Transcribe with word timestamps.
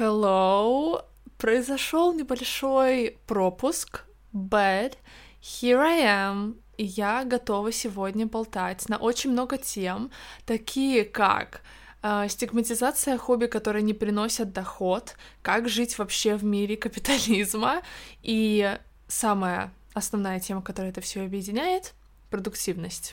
Hello. 0.00 1.04
Произошел 1.36 2.14
небольшой 2.14 3.18
пропуск, 3.26 4.06
but 4.32 4.96
here 5.42 5.76
I 5.76 6.00
am. 6.00 6.54
И 6.78 6.84
я 6.84 7.22
готова 7.26 7.70
сегодня 7.70 8.24
болтать 8.24 8.88
на 8.88 8.96
очень 8.96 9.32
много 9.32 9.58
тем, 9.58 10.10
такие 10.46 11.04
как 11.04 11.60
э, 12.02 12.28
стигматизация 12.30 13.18
хобби, 13.18 13.44
которые 13.44 13.82
не 13.82 13.92
приносят 13.92 14.54
доход, 14.54 15.16
как 15.42 15.68
жить 15.68 15.98
вообще 15.98 16.34
в 16.34 16.44
мире 16.44 16.78
капитализма 16.78 17.82
и 18.22 18.78
самая 19.06 19.70
основная 19.92 20.40
тема, 20.40 20.62
которая 20.62 20.92
это 20.92 21.02
все 21.02 21.26
объединяет— 21.26 21.92
продуктивность. 22.30 23.12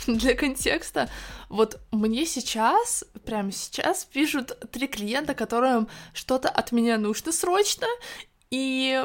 Для 0.06 0.34
контекста, 0.34 1.08
вот 1.48 1.80
мне 1.90 2.26
сейчас, 2.26 3.04
прямо 3.24 3.52
сейчас 3.52 4.04
пишут 4.04 4.58
три 4.70 4.86
клиента, 4.86 5.34
которым 5.34 5.88
что-то 6.12 6.48
от 6.48 6.72
меня 6.72 6.98
нужно 6.98 7.32
срочно, 7.32 7.86
и 8.50 9.04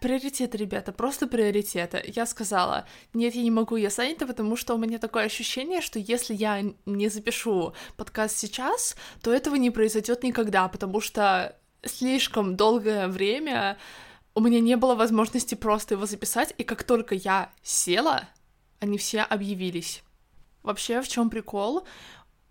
Приоритеты, 0.00 0.58
ребята, 0.58 0.92
просто 0.92 1.26
приоритеты. 1.26 2.02
Я 2.06 2.26
сказала, 2.26 2.86
нет, 3.14 3.34
я 3.34 3.42
не 3.42 3.50
могу, 3.50 3.76
я 3.76 3.88
занята, 3.88 4.26
потому 4.26 4.56
что 4.56 4.74
у 4.74 4.78
меня 4.78 4.98
такое 4.98 5.24
ощущение, 5.24 5.80
что 5.80 5.98
если 5.98 6.34
я 6.34 6.62
не 6.84 7.08
запишу 7.08 7.72
подкаст 7.96 8.36
сейчас, 8.36 8.94
то 9.22 9.32
этого 9.32 9.54
не 9.54 9.70
произойдет 9.70 10.22
никогда, 10.22 10.68
потому 10.68 11.00
что 11.00 11.56
слишком 11.82 12.56
долгое 12.56 13.08
время 13.08 13.78
у 14.34 14.40
меня 14.40 14.60
не 14.60 14.76
было 14.76 14.94
возможности 14.94 15.54
просто 15.54 15.94
его 15.94 16.04
записать, 16.04 16.52
и 16.58 16.62
как 16.62 16.84
только 16.84 17.14
я 17.14 17.50
села, 17.62 18.28
они 18.80 18.98
все 18.98 19.22
объявились. 19.22 20.02
Вообще, 20.66 21.00
в 21.00 21.06
чем 21.06 21.30
прикол? 21.30 21.86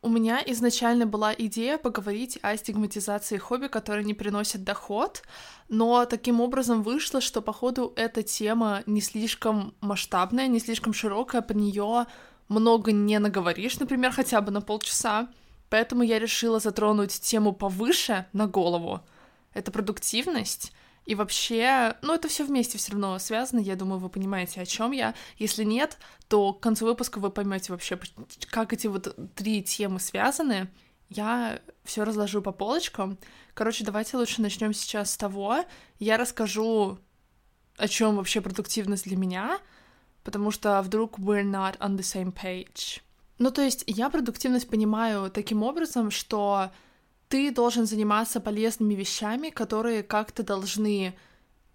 У 0.02 0.08
меня 0.08 0.42
изначально 0.46 1.06
была 1.06 1.34
идея 1.38 1.78
поговорить 1.78 2.40
о 2.42 2.56
стигматизации 2.56 3.38
хобби, 3.38 3.68
которые 3.68 4.06
не 4.06 4.14
приносят 4.14 4.64
доход, 4.64 5.24
но 5.68 6.06
таким 6.06 6.40
образом 6.40 6.82
вышло, 6.82 7.20
что, 7.20 7.42
походу, 7.42 7.92
эта 7.98 8.24
тема 8.24 8.84
не 8.86 9.02
слишком 9.02 9.74
масштабная, 9.82 10.48
не 10.48 10.60
слишком 10.60 10.94
широкая, 10.94 11.42
под 11.42 11.58
нее 11.58 12.06
много 12.48 12.94
не 12.94 13.20
наговоришь, 13.20 13.80
например, 13.80 14.14
хотя 14.14 14.40
бы 14.40 14.50
на 14.50 14.62
полчаса. 14.62 15.28
Поэтому 15.70 16.04
я 16.04 16.18
решила 16.18 16.60
затронуть 16.60 17.20
тему 17.20 17.52
повыше 17.52 18.28
на 18.32 18.48
голову. 18.48 19.02
Это 19.54 19.72
продуктивность, 19.72 20.72
и 21.06 21.14
вообще, 21.14 21.96
ну 22.02 22.14
это 22.14 22.28
все 22.28 22.44
вместе 22.44 22.78
все 22.78 22.92
равно 22.92 23.18
связано, 23.20 23.60
я 23.60 23.76
думаю, 23.76 24.00
вы 24.00 24.10
понимаете, 24.10 24.62
о 24.62 24.66
чем 24.66 24.92
я. 24.92 25.14
Если 25.38 25.64
нет, 25.64 25.98
то 26.28 26.54
к 26.54 26.62
концу 26.62 26.86
выпуска 26.86 27.20
вы 27.20 27.30
поймете 27.30 27.72
вообще, 27.72 28.00
как 28.50 28.74
эти 28.74 28.88
вот 28.88 29.16
три 29.36 29.64
темы 29.64 30.00
связаны. 30.00 30.70
Я 31.10 31.62
все 31.84 32.04
разложу 32.04 32.42
по 32.42 32.52
полочкам. 32.52 33.20
Короче, 33.54 33.84
давайте 33.84 34.18
лучше 34.18 34.42
начнем 34.42 34.74
сейчас 34.74 35.12
с 35.12 35.18
того. 35.18 35.64
Я 36.00 36.18
расскажу, 36.18 36.98
о 37.78 37.88
чем 37.88 38.16
вообще 38.16 38.42
продуктивность 38.42 39.06
для 39.06 39.16
меня, 39.16 39.60
потому 40.24 40.50
что 40.50 40.82
вдруг 40.82 41.20
we're 41.20 41.44
not 41.44 41.78
on 41.78 41.96
the 41.96 42.00
same 42.00 42.34
page. 42.34 43.02
Ну, 43.38 43.52
то 43.52 43.62
есть 43.62 43.84
я 43.86 44.10
продуктивность 44.10 44.70
понимаю 44.70 45.30
таким 45.30 45.62
образом, 45.62 46.10
что 46.10 46.72
ты 47.36 47.52
должен 47.52 47.86
заниматься 47.86 48.40
полезными 48.40 48.94
вещами, 48.94 49.50
которые 49.50 50.04
как-то 50.04 50.42
должны 50.42 51.14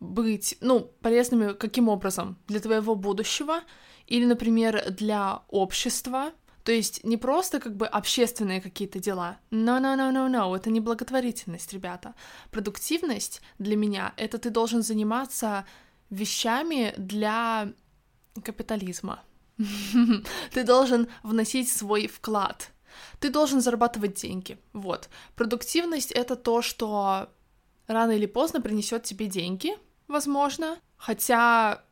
быть, 0.01 0.57
ну, 0.63 0.91
полезными 1.03 1.53
каким 1.53 1.91
образом? 1.91 2.39
Для 2.49 2.61
твоего 2.61 2.95
будущего 2.95 3.61
или, 4.07 4.25
например, 4.25 4.91
для 4.91 5.43
общества, 5.49 6.33
то 6.65 6.73
есть 6.73 7.05
не 7.05 7.19
просто 7.19 7.61
как 7.61 7.77
бы 7.77 7.87
общественные 7.87 8.63
какие-то 8.63 9.01
дела. 9.01 9.37
No, 9.51 9.79
no, 9.79 9.97
no, 9.97 10.11
no, 10.11 10.31
no, 10.31 10.57
это 10.57 10.71
не 10.71 10.81
благотворительность, 10.81 11.75
ребята. 11.75 12.15
Продуктивность 12.51 13.43
для 13.59 13.77
меня— 13.77 14.15
это 14.17 14.39
ты 14.39 14.49
должен 14.49 14.83
заниматься 14.83 15.67
вещами 16.09 16.95
для 16.97 17.71
капитализма. 18.43 19.23
Ты 20.55 20.65
должен 20.65 21.09
вносить 21.23 21.69
свой 21.71 22.07
вклад 22.07 22.71
ты 23.19 23.31
должен 23.31 23.61
зарабатывать 23.61 24.15
деньги. 24.15 24.59
Вот. 24.73 25.09
Продуктивность— 25.37 26.13
это 26.13 26.37
то, 26.37 26.63
что 26.63 27.29
рано 27.87 28.13
или 28.13 28.27
поздно 28.27 28.61
принесет 28.61 29.05
тебе 29.05 29.27
деньги, 29.27 29.77
возможно. 30.09 30.79
Хотя, 30.97 31.85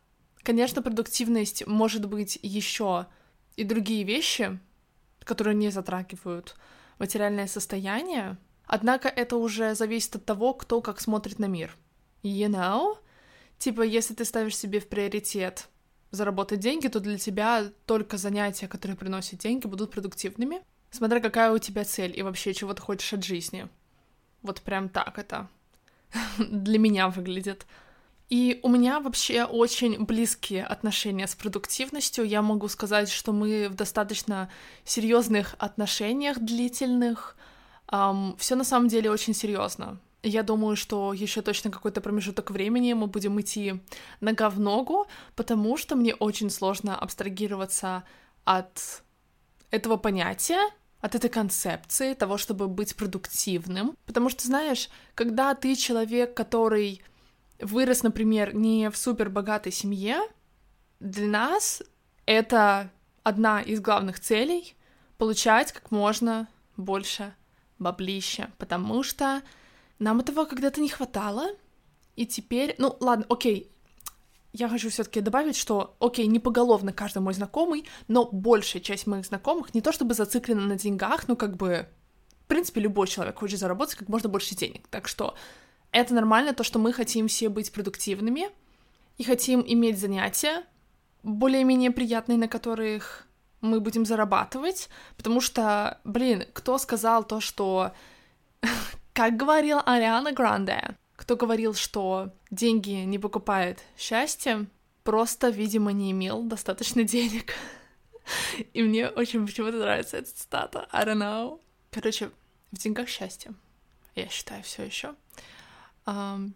конечно, 0.43 0.83
продуктивность 0.83 1.67
может 1.67 2.07
быть 2.07 2.39
еще 2.43 3.07
и 3.57 3.65
другие 3.65 4.05
вещи, 4.05 4.59
которые 5.25 5.55
не 5.55 5.71
затрагивают 5.71 6.55
материальное 6.99 7.47
состояние. 7.47 8.39
Однако 8.67 9.09
это 9.09 9.37
уже 9.37 9.75
зависит 9.75 10.17
от 10.17 10.25
того, 10.25 10.55
кто 10.55 10.81
как 10.81 11.01
смотрит 11.01 11.39
на 11.39 11.47
мир. 11.47 11.77
You 12.23 12.49
know? 12.49 12.99
Типа, 13.59 13.83
если 13.83 14.15
ты 14.15 14.25
ставишь 14.25 14.57
себе 14.57 14.79
в 14.79 14.89
приоритет 14.89 15.69
заработать 16.11 16.61
деньги, 16.61 16.89
то 16.89 17.01
для 17.01 17.19
тебя 17.19 17.71
только 17.87 18.17
занятия, 18.17 18.69
которые 18.69 18.97
приносят 18.97 19.41
деньги, 19.41 19.67
будут 19.67 19.91
продуктивными. 19.91 20.63
Смотря 20.91 21.21
какая 21.21 21.53
у 21.53 21.59
тебя 21.59 21.85
цель 21.85 22.19
и 22.19 22.23
вообще 22.23 22.55
чего 22.55 22.75
ты 22.75 22.83
хочешь 22.83 23.13
от 23.13 23.25
жизни. 23.25 23.69
Вот 24.43 24.63
прям 24.63 24.89
так 24.89 25.19
это 25.19 25.49
для 26.39 26.79
меня 26.79 27.09
выглядит. 27.09 27.67
И 28.29 28.61
у 28.63 28.69
меня 28.69 29.01
вообще 29.01 29.45
очень 29.45 30.05
близкие 30.05 30.65
отношения 30.65 31.27
с 31.27 31.35
продуктивностью. 31.35 32.27
Я 32.27 32.43
могу 32.43 32.69
сказать, 32.69 33.11
что 33.11 33.33
мы 33.33 33.69
в 33.71 33.75
достаточно 33.75 34.51
серьезных 34.85 35.55
отношениях 35.59 36.39
длительных. 36.39 37.37
Um, 37.91 38.37
все 38.37 38.55
на 38.55 38.65
самом 38.65 38.89
деле 38.89 39.11
очень 39.11 39.33
серьезно. 39.33 39.99
Я 40.23 40.43
думаю, 40.43 40.77
что 40.77 41.15
еще 41.15 41.41
точно 41.41 41.71
какой-то 41.71 42.03
промежуток 42.03 42.51
времени 42.51 42.93
мы 42.93 43.07
будем 43.07 43.41
идти 43.41 43.81
нога 44.21 44.51
в 44.51 44.61
ногу, 44.61 45.07
потому 45.35 45.79
что 45.79 45.97
мне 45.97 46.15
очень 46.15 46.51
сложно 46.51 46.99
абстрагироваться 46.99 48.05
от 48.45 49.03
этого 49.71 49.97
понятия, 49.97 50.61
от 51.01 51.15
этой 51.15 51.31
концепции 51.31 52.15
того, 52.15 52.39
чтобы 52.39 52.69
быть 52.69 52.97
продуктивным. 52.97 53.97
Потому 54.05 54.29
что, 54.29 54.47
знаешь, 54.47 54.89
когда 55.15 55.55
ты 55.55 55.77
человек, 55.77 56.35
который 56.35 57.03
вырос, 57.61 58.03
например, 58.03 58.55
не 58.55 58.91
в 58.91 58.97
супер 58.97 59.31
богатой 59.31 59.73
семье, 59.73 60.21
для 61.01 61.27
нас 61.27 61.83
это 62.27 62.91
одна 63.23 63.63
из 63.63 63.81
главных 63.81 64.21
целей— 64.21 64.75
получать 65.19 65.73
как 65.73 65.91
можно 65.91 66.49
больше 66.77 67.35
баблища, 67.79 68.51
потому 68.59 69.03
что 69.03 69.43
нам 69.99 70.21
этого 70.21 70.45
когда-то 70.45 70.81
не 70.81 70.89
хватало, 70.89 71.49
и 72.15 72.27
теперь, 72.27 72.75
ну 72.79 72.97
ладно, 73.01 73.27
окей, 73.29 73.71
я 74.53 74.69
хочу 74.69 74.91
все-таки 74.91 75.21
добавить, 75.21 75.57
что, 75.57 75.97
окей, 76.01 76.27
не 76.27 76.39
поголовно 76.39 76.93
каждый 76.93 77.19
мой 77.19 77.35
знакомый, 77.35 77.85
но 78.09 78.29
большая 78.31 78.83
часть 78.83 79.07
моих 79.07 79.27
знакомых 79.27 79.75
не 79.75 79.81
то 79.81 79.93
чтобы 79.93 80.15
зациклена 80.15 80.63
на 80.63 80.77
деньгах, 80.77 81.29
но 81.29 81.37
как 81.37 81.57
бы, 81.57 81.89
в 82.45 82.49
принципе, 82.49 82.81
любой 82.81 83.09
человек 83.09 83.39
хочет 83.39 83.61
заработать 83.61 83.97
как 83.97 84.09
можно 84.09 84.29
больше 84.29 84.55
денег. 84.55 84.89
Так 84.89 85.09
что 85.09 85.35
это 85.93 86.15
нормально, 86.15 86.55
то, 86.55 86.65
что 86.65 86.79
мы 86.79 86.93
хотим 86.93 87.29
все 87.29 87.49
быть 87.49 87.73
продуктивными 87.73 88.49
и 89.17 89.25
хотим 89.25 89.63
иметь 89.67 89.99
занятия 89.99 90.65
более-менее 91.23 91.91
приятные, 91.91 92.39
на 92.39 92.49
которых 92.49 93.27
мы 93.61 93.81
будем 93.81 94.07
зарабатывать, 94.07 94.89
потому 95.17 95.41
что, 95.41 95.99
блин, 96.05 96.45
кто 96.53 96.79
сказал 96.79 97.25
то, 97.25 97.41
что, 97.41 97.93
как 99.13 99.37
говорил 99.37 99.81
Ариана 99.85 100.33
Гранде, 100.33 100.97
кто 101.19 101.35
говорил, 101.35 101.75
что 101.75 102.31
деньги 102.49 102.91
не 102.91 103.19
покупают 103.19 103.81
счастье, 103.97 104.69
просто, 105.03 105.49
видимо, 105.49 105.91
не 105.91 106.13
имел 106.13 106.45
достаточно 106.45 107.03
денег. 107.03 107.55
И 108.73 108.83
мне 108.85 109.09
очень 109.09 109.45
почему-то 109.45 109.79
нравится 109.79 110.17
эта 110.17 110.33
цитата. 110.33 110.87
I 110.93 111.05
don't 111.05 111.19
know. 111.19 111.61
Короче, 111.91 112.31
в 112.71 112.79
деньгах 112.79 113.09
счастье. 113.09 113.53
Я 114.15 114.29
считаю 114.29 114.63
все 114.63 114.85
еще. 114.85 115.17
Um, 116.07 116.53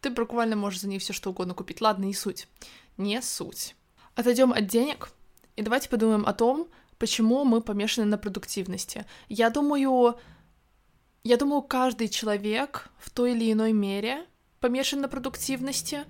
ты 0.00 0.08
буквально 0.08 0.56
можешь 0.56 0.80
за 0.80 0.88
них 0.88 1.02
все 1.02 1.12
что 1.12 1.28
угодно 1.28 1.52
купить. 1.52 1.82
Ладно, 1.82 2.04
не 2.04 2.14
суть. 2.14 2.48
Не 2.96 3.20
суть. 3.20 3.76
Отойдем 4.14 4.54
от 4.54 4.66
денег 4.66 5.10
и 5.56 5.62
давайте 5.62 5.90
подумаем 5.90 6.24
о 6.24 6.32
том, 6.32 6.70
почему 6.98 7.44
мы 7.44 7.60
помешаны 7.60 8.06
на 8.06 8.16
продуктивности. 8.16 9.04
Я 9.28 9.50
думаю, 9.50 10.18
я 11.24 11.36
думаю, 11.38 11.62
каждый 11.62 12.08
человек 12.08 12.88
в 12.98 13.10
той 13.10 13.32
или 13.32 13.50
иной 13.50 13.72
мере 13.72 14.26
помешан 14.60 15.00
на 15.00 15.08
продуктивности. 15.08 16.04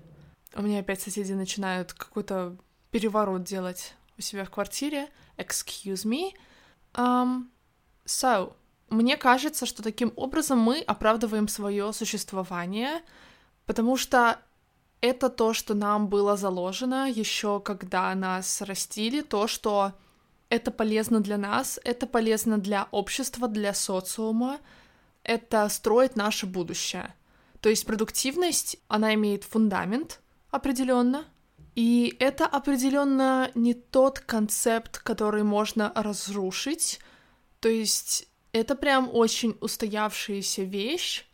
У 0.53 0.61
меня 0.61 0.79
опять 0.79 1.01
соседи 1.01 1.33
начинают 1.33 1.93
какой-то 1.93 2.57
переворот 2.91 3.43
делать 3.43 3.93
у 4.17 4.21
себя 4.21 4.45
в 4.45 4.51
квартире. 4.51 5.09
Excuse 5.37 6.05
me. 6.05 6.33
Um, 6.93 7.47
so, 8.05 8.53
мне 8.89 9.17
кажется, 9.17 9.65
что 9.65 9.83
таким 9.83 10.13
образом 10.15 10.59
мы 10.59 10.79
оправдываем 10.79 11.47
свое 11.47 11.91
существование, 11.93 13.01
потому 13.65 13.97
что 13.97 14.39
это 15.01 15.29
то, 15.29 15.53
что 15.53 15.73
нам 15.73 16.07
было 16.07 16.37
заложено 16.37 17.09
еще 17.09 17.59
когда 17.59 18.13
нас 18.15 18.61
растили, 18.61 19.21
то, 19.21 19.47
что 19.47 19.93
это 20.49 20.71
полезно 20.71 21.19
для 21.19 21.37
нас, 21.37 21.79
это 21.83 22.07
полезно 22.07 22.57
для 22.57 22.87
общества, 22.91 23.47
для 23.47 23.73
социума, 23.73 24.59
это 25.25 25.67
строит 25.69 26.15
наше 26.15 26.45
будущее. 26.45 27.13
То 27.59 27.69
есть 27.69 27.85
продуктивность, 27.85 28.77
она 28.87 29.13
имеет 29.15 29.43
фундамент 29.43 30.21
определенно, 30.51 31.25
и 31.75 32.15
это 32.19 32.45
определенно 32.45 33.51
не 33.55 33.73
тот 33.73 34.19
концепт, 34.19 34.99
который 34.99 35.43
можно 35.43 35.91
разрушить. 35.95 36.99
То 37.59 37.67
есть 37.67 38.27
это 38.53 38.75
прям 38.75 39.09
очень 39.11 39.57
устоявшаяся 39.59 40.63
вещь, 40.63 41.25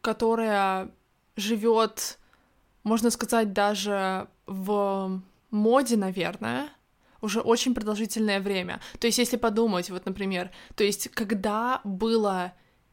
которая 0.00 0.90
живет, 1.36 2.18
можно 2.84 3.10
сказать, 3.10 3.52
даже 3.52 4.28
в 4.46 5.20
моде, 5.50 5.96
наверное, 5.96 6.68
уже 7.20 7.40
очень 7.40 7.74
продолжительное 7.74 8.40
время. 8.40 8.80
То 9.00 9.06
есть, 9.06 9.18
если 9.18 9.36
подумать, 9.36 9.90
вот, 9.90 10.06
например, 10.06 10.50
то 10.76 10.84
есть, 10.84 11.08
когда 11.08 11.80
было 11.82 12.52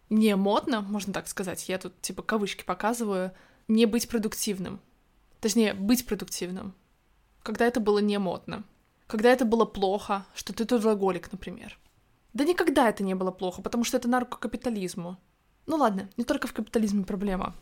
не 0.09 0.35
модно, 0.35 0.81
можно 0.81 1.13
так 1.13 1.27
сказать, 1.27 1.67
я 1.69 1.77
тут 1.77 1.99
типа 2.01 2.21
кавычки 2.21 2.63
показываю, 2.63 3.31
не 3.67 3.85
быть 3.85 4.07
продуктивным. 4.07 4.79
Точнее, 5.39 5.73
быть 5.73 6.05
продуктивным. 6.05 6.73
Когда 7.43 7.65
это 7.65 7.79
было 7.79 7.99
не 7.99 8.17
модно. 8.17 8.63
Когда 9.07 9.31
это 9.31 9.45
было 9.45 9.65
плохо, 9.65 10.25
что 10.33 10.53
ты 10.53 10.65
трудоголик, 10.65 11.31
например. 11.31 11.77
Да 12.33 12.43
никогда 12.43 12.89
это 12.89 13.03
не 13.03 13.15
было 13.15 13.31
плохо, 13.31 13.61
потому 13.61 13.83
что 13.83 13.97
это 13.97 14.07
на 14.07 14.19
руку 14.19 14.37
капитализму. 14.37 15.17
Ну 15.67 15.77
ладно, 15.77 16.09
не 16.17 16.23
только 16.23 16.47
в 16.47 16.53
капитализме 16.53 17.03
проблема, 17.03 17.55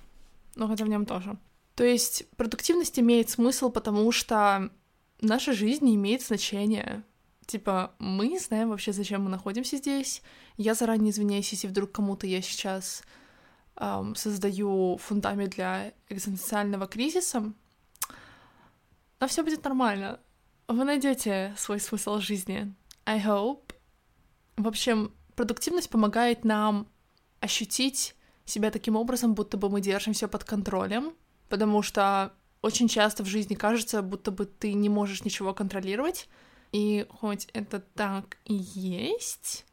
но 0.56 0.68
хотя 0.68 0.86
в 0.86 0.90
нем 0.90 1.06
тоже. 1.06 1.38
То 1.76 1.84
есть 1.84 2.30
продуктивность 2.38 3.00
имеет 3.00 3.30
смысл, 3.30 3.70
потому 3.70 4.12
что 4.12 4.70
наша 5.22 5.54
жизнь 5.54 5.94
имеет 5.96 6.22
значения. 6.22 7.04
Типа, 7.46 7.94
мы 8.00 8.40
знаем 8.40 8.70
вообще, 8.70 8.94
зачем 8.94 9.24
мы 9.24 9.30
находимся 9.30 9.78
здесь. 9.78 10.22
Я 10.58 10.74
заранее 10.74 11.12
извиняюсь, 11.12 11.52
если 11.52 11.68
вдруг 11.68 11.92
кому-то 11.92 12.26
я 12.26 12.42
сейчас 12.42 13.04
эм, 13.76 14.16
создаю 14.16 14.98
фундамент 14.98 15.56
для 15.56 15.94
экзистенциального 16.10 16.88
кризиса. 16.88 17.54
Но 19.20 19.28
все 19.28 19.44
будет 19.44 19.64
нормально. 19.64 20.20
Вы 20.68 20.84
найдете 20.86 21.54
свой 21.58 21.80
смысл 21.80 22.20
жизни. 22.20 22.74
I 23.06 23.20
hope. 23.22 23.74
В 24.56 24.68
общем, 24.68 25.14
продуктивность 25.36 25.90
помогает 25.90 26.46
нам 26.46 26.88
ощутить 27.40 28.16
себя 28.46 28.72
таким 28.72 28.96
образом, 28.96 29.34
будто 29.34 29.58
бы 29.58 29.70
мы 29.70 29.82
держим 29.82 30.14
все 30.14 30.28
под 30.28 30.44
контролем, 30.44 31.14
потому 31.50 31.82
что 31.82 32.34
очень 32.62 32.88
часто 32.88 33.24
в 33.24 33.28
жизни 33.28 33.56
кажется, 33.56 34.02
будто 34.02 34.32
бы 34.32 34.46
ты 34.46 34.74
не 34.74 34.90
можешь 34.90 35.24
ничего 35.24 35.54
контролировать, 35.54 36.30
и 36.74 37.06
хоть 37.10 37.48
это 37.54 37.80
так 37.80 38.38
и 38.46 38.54
есть, 38.54 39.64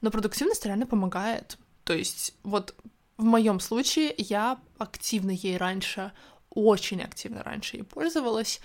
но 0.00 0.10
продуктивность 0.10 0.64
реально 0.64 0.86
помогает. 0.86 1.58
То 1.84 1.92
есть 1.92 2.34
вот 2.42 2.74
в 3.18 3.24
моем 3.24 3.60
случае 3.60 4.14
я 4.16 4.58
активно 4.78 5.30
ей 5.30 5.58
раньше, 5.58 6.12
очень 6.50 7.02
активно 7.02 7.42
раньше 7.42 7.76
ей 7.76 7.82
пользовалась. 7.82 8.60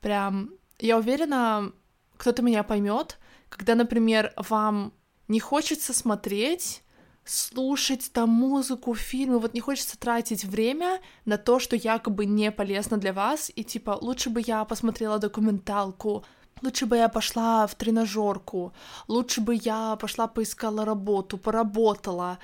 Прям, 0.00 0.50
я 0.78 0.96
уверена, 0.98 1.72
кто-то 2.16 2.42
меня 2.42 2.62
поймет, 2.62 3.18
когда, 3.50 3.74
например, 3.74 4.32
вам 4.36 4.92
не 5.28 5.38
хочется 5.38 5.92
смотреть 5.92 6.82
слушать 7.24 8.10
там 8.12 8.30
музыку, 8.30 8.94
фильмы, 8.94 9.38
вот 9.38 9.54
не 9.54 9.60
хочется 9.60 9.98
тратить 9.98 10.44
время 10.44 11.00
на 11.24 11.36
то, 11.38 11.58
что 11.58 11.76
якобы 11.76 12.24
не 12.24 12.50
полезно 12.50 12.96
для 12.96 13.12
вас, 13.12 13.52
и 13.54 13.62
типа 13.62 13.98
лучше 14.00 14.30
бы 14.30 14.42
я 14.44 14.64
посмотрела 14.64 15.18
документалку, 15.18 16.24
лучше 16.62 16.86
бы 16.86 16.96
я 16.96 17.08
пошла 17.08 17.66
в 17.66 17.74
тренажерку, 17.74 18.72
лучше 19.08 19.40
бы 19.40 19.54
я 19.54 19.96
пошла 19.96 20.26
поискала 20.26 20.84
работу, 20.84 21.38
поработала. 21.38 22.38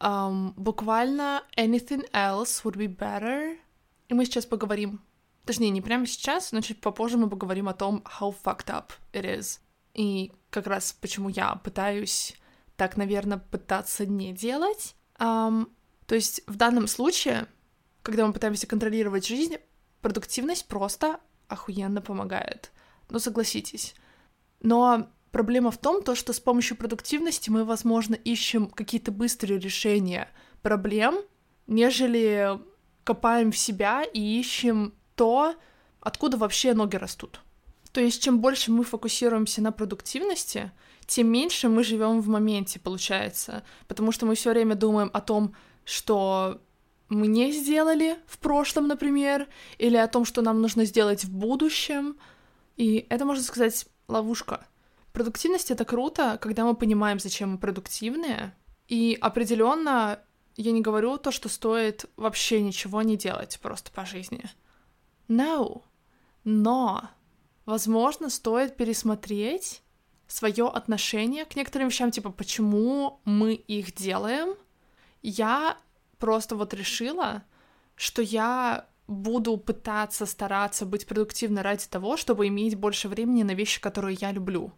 Um, 0.00 0.52
буквально 0.56 1.42
anything 1.56 2.08
else 2.12 2.62
would 2.62 2.76
be 2.76 2.86
better. 2.86 3.58
И 4.08 4.14
мы 4.14 4.24
сейчас 4.24 4.46
поговорим, 4.46 5.00
точнее, 5.44 5.70
не 5.70 5.82
прямо 5.82 6.06
сейчас, 6.06 6.52
но 6.52 6.60
чуть 6.60 6.80
попозже 6.80 7.18
мы 7.18 7.28
поговорим 7.28 7.68
о 7.68 7.74
том, 7.74 8.04
how 8.20 8.34
fucked 8.44 8.68
up 8.68 8.92
it 9.12 9.24
is. 9.24 9.58
И 9.94 10.32
как 10.50 10.66
раз 10.66 10.92
почему 10.92 11.28
я 11.28 11.56
пытаюсь 11.56 12.34
так, 12.76 12.96
наверное, 12.96 13.38
пытаться 13.38 14.06
не 14.06 14.32
делать. 14.32 14.94
Um, 15.18 15.68
то 16.06 16.14
есть 16.14 16.42
в 16.46 16.56
данном 16.56 16.86
случае, 16.86 17.48
когда 18.02 18.26
мы 18.26 18.32
пытаемся 18.32 18.66
контролировать 18.66 19.26
жизнь, 19.26 19.56
продуктивность 20.00 20.66
просто 20.68 21.18
охуенно 21.48 22.00
помогает. 22.00 22.70
Ну, 23.10 23.18
согласитесь. 23.18 23.94
Но 24.60 25.08
проблема 25.30 25.70
в 25.70 25.78
том, 25.78 26.02
то, 26.02 26.14
что 26.14 26.32
с 26.32 26.40
помощью 26.40 26.76
продуктивности 26.76 27.50
мы, 27.50 27.64
возможно, 27.64 28.14
ищем 28.14 28.66
какие-то 28.66 29.12
быстрые 29.12 29.58
решения 29.58 30.28
проблем, 30.62 31.20
нежели 31.66 32.58
копаем 33.04 33.52
в 33.52 33.58
себя 33.58 34.02
и 34.02 34.20
ищем 34.20 34.94
то, 35.14 35.54
откуда 36.00 36.36
вообще 36.36 36.74
ноги 36.74 36.96
растут. 36.96 37.40
То 37.92 38.00
есть, 38.00 38.22
чем 38.22 38.40
больше 38.40 38.70
мы 38.70 38.84
фокусируемся 38.84 39.62
на 39.62 39.72
продуктивности, 39.72 40.70
тем 41.06 41.28
меньше 41.28 41.68
мы 41.68 41.82
живем 41.82 42.20
в 42.20 42.28
моменте, 42.28 42.78
получается. 42.78 43.64
Потому 43.86 44.12
что 44.12 44.26
мы 44.26 44.34
все 44.34 44.50
время 44.50 44.74
думаем 44.74 45.10
о 45.14 45.20
том, 45.20 45.54
что 45.84 46.60
мы 47.08 47.26
не 47.26 47.50
сделали 47.52 48.18
в 48.26 48.38
прошлом, 48.38 48.88
например, 48.88 49.48
или 49.78 49.96
о 49.96 50.06
том, 50.06 50.26
что 50.26 50.42
нам 50.42 50.60
нужно 50.60 50.84
сделать 50.84 51.24
в 51.24 51.30
будущем. 51.32 52.18
И 52.78 53.06
это, 53.10 53.24
можно 53.24 53.42
сказать, 53.42 53.86
ловушка. 54.06 54.66
Продуктивность 55.12 55.72
это 55.72 55.84
круто, 55.84 56.38
когда 56.40 56.64
мы 56.64 56.76
понимаем, 56.76 57.18
зачем 57.18 57.52
мы 57.52 57.58
продуктивные. 57.58 58.56
И 58.86 59.18
определенно 59.20 60.20
я 60.56 60.72
не 60.72 60.80
говорю 60.80 61.18
то, 61.18 61.32
что 61.32 61.48
стоит 61.48 62.06
вообще 62.16 62.62
ничего 62.62 63.02
не 63.02 63.16
делать 63.16 63.58
просто 63.60 63.90
по 63.90 64.06
жизни. 64.06 64.44
No. 65.28 65.82
Но, 66.44 67.02
возможно, 67.66 68.30
стоит 68.30 68.76
пересмотреть 68.76 69.82
свое 70.28 70.68
отношение 70.68 71.44
к 71.44 71.56
некоторым 71.56 71.88
вещам, 71.88 72.10
типа, 72.10 72.30
почему 72.30 73.20
мы 73.24 73.54
их 73.54 73.94
делаем, 73.94 74.56
я 75.22 75.76
просто 76.18 76.54
вот 76.54 76.74
решила, 76.74 77.42
что 77.96 78.22
я 78.22 78.87
буду 79.08 79.56
пытаться 79.56 80.26
стараться 80.26 80.84
быть 80.86 81.06
продуктивной 81.06 81.62
ради 81.62 81.86
того, 81.86 82.16
чтобы 82.16 82.46
иметь 82.46 82.76
больше 82.76 83.08
времени 83.08 83.42
на 83.42 83.52
вещи, 83.52 83.80
которые 83.80 84.16
я 84.20 84.30
люблю. 84.30 84.72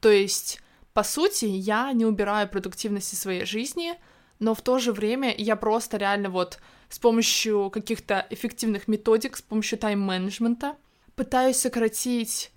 То 0.00 0.10
есть, 0.10 0.60
по 0.92 1.04
сути, 1.04 1.44
я 1.44 1.92
не 1.92 2.04
убираю 2.04 2.48
продуктивность 2.48 3.14
из 3.14 3.20
своей 3.20 3.44
жизни, 3.44 3.94
но 4.40 4.54
в 4.54 4.60
то 4.60 4.78
же 4.78 4.92
время 4.92 5.32
я 5.36 5.54
просто 5.54 5.98
реально 5.98 6.30
вот 6.30 6.58
с 6.88 6.98
помощью 6.98 7.70
каких-то 7.70 8.26
эффективных 8.30 8.88
методик, 8.88 9.36
с 9.36 9.42
помощью 9.42 9.78
тайм-менеджмента 9.78 10.76
пытаюсь 11.14 11.56
сократить 11.56 12.50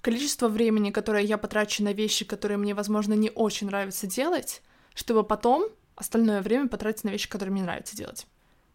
количество 0.00 0.48
времени, 0.48 0.90
которое 0.90 1.24
я 1.24 1.38
потрачу 1.38 1.82
на 1.82 1.92
вещи, 1.92 2.24
которые 2.24 2.58
мне, 2.58 2.74
возможно, 2.74 3.14
не 3.14 3.30
очень 3.30 3.66
нравится 3.66 4.06
делать, 4.06 4.62
чтобы 4.94 5.24
потом 5.24 5.68
остальное 5.96 6.40
время 6.40 6.68
потратить 6.68 7.04
на 7.04 7.08
вещи, 7.08 7.28
которые 7.28 7.52
мне 7.52 7.62
нравится 7.62 7.96
делать. 7.96 8.26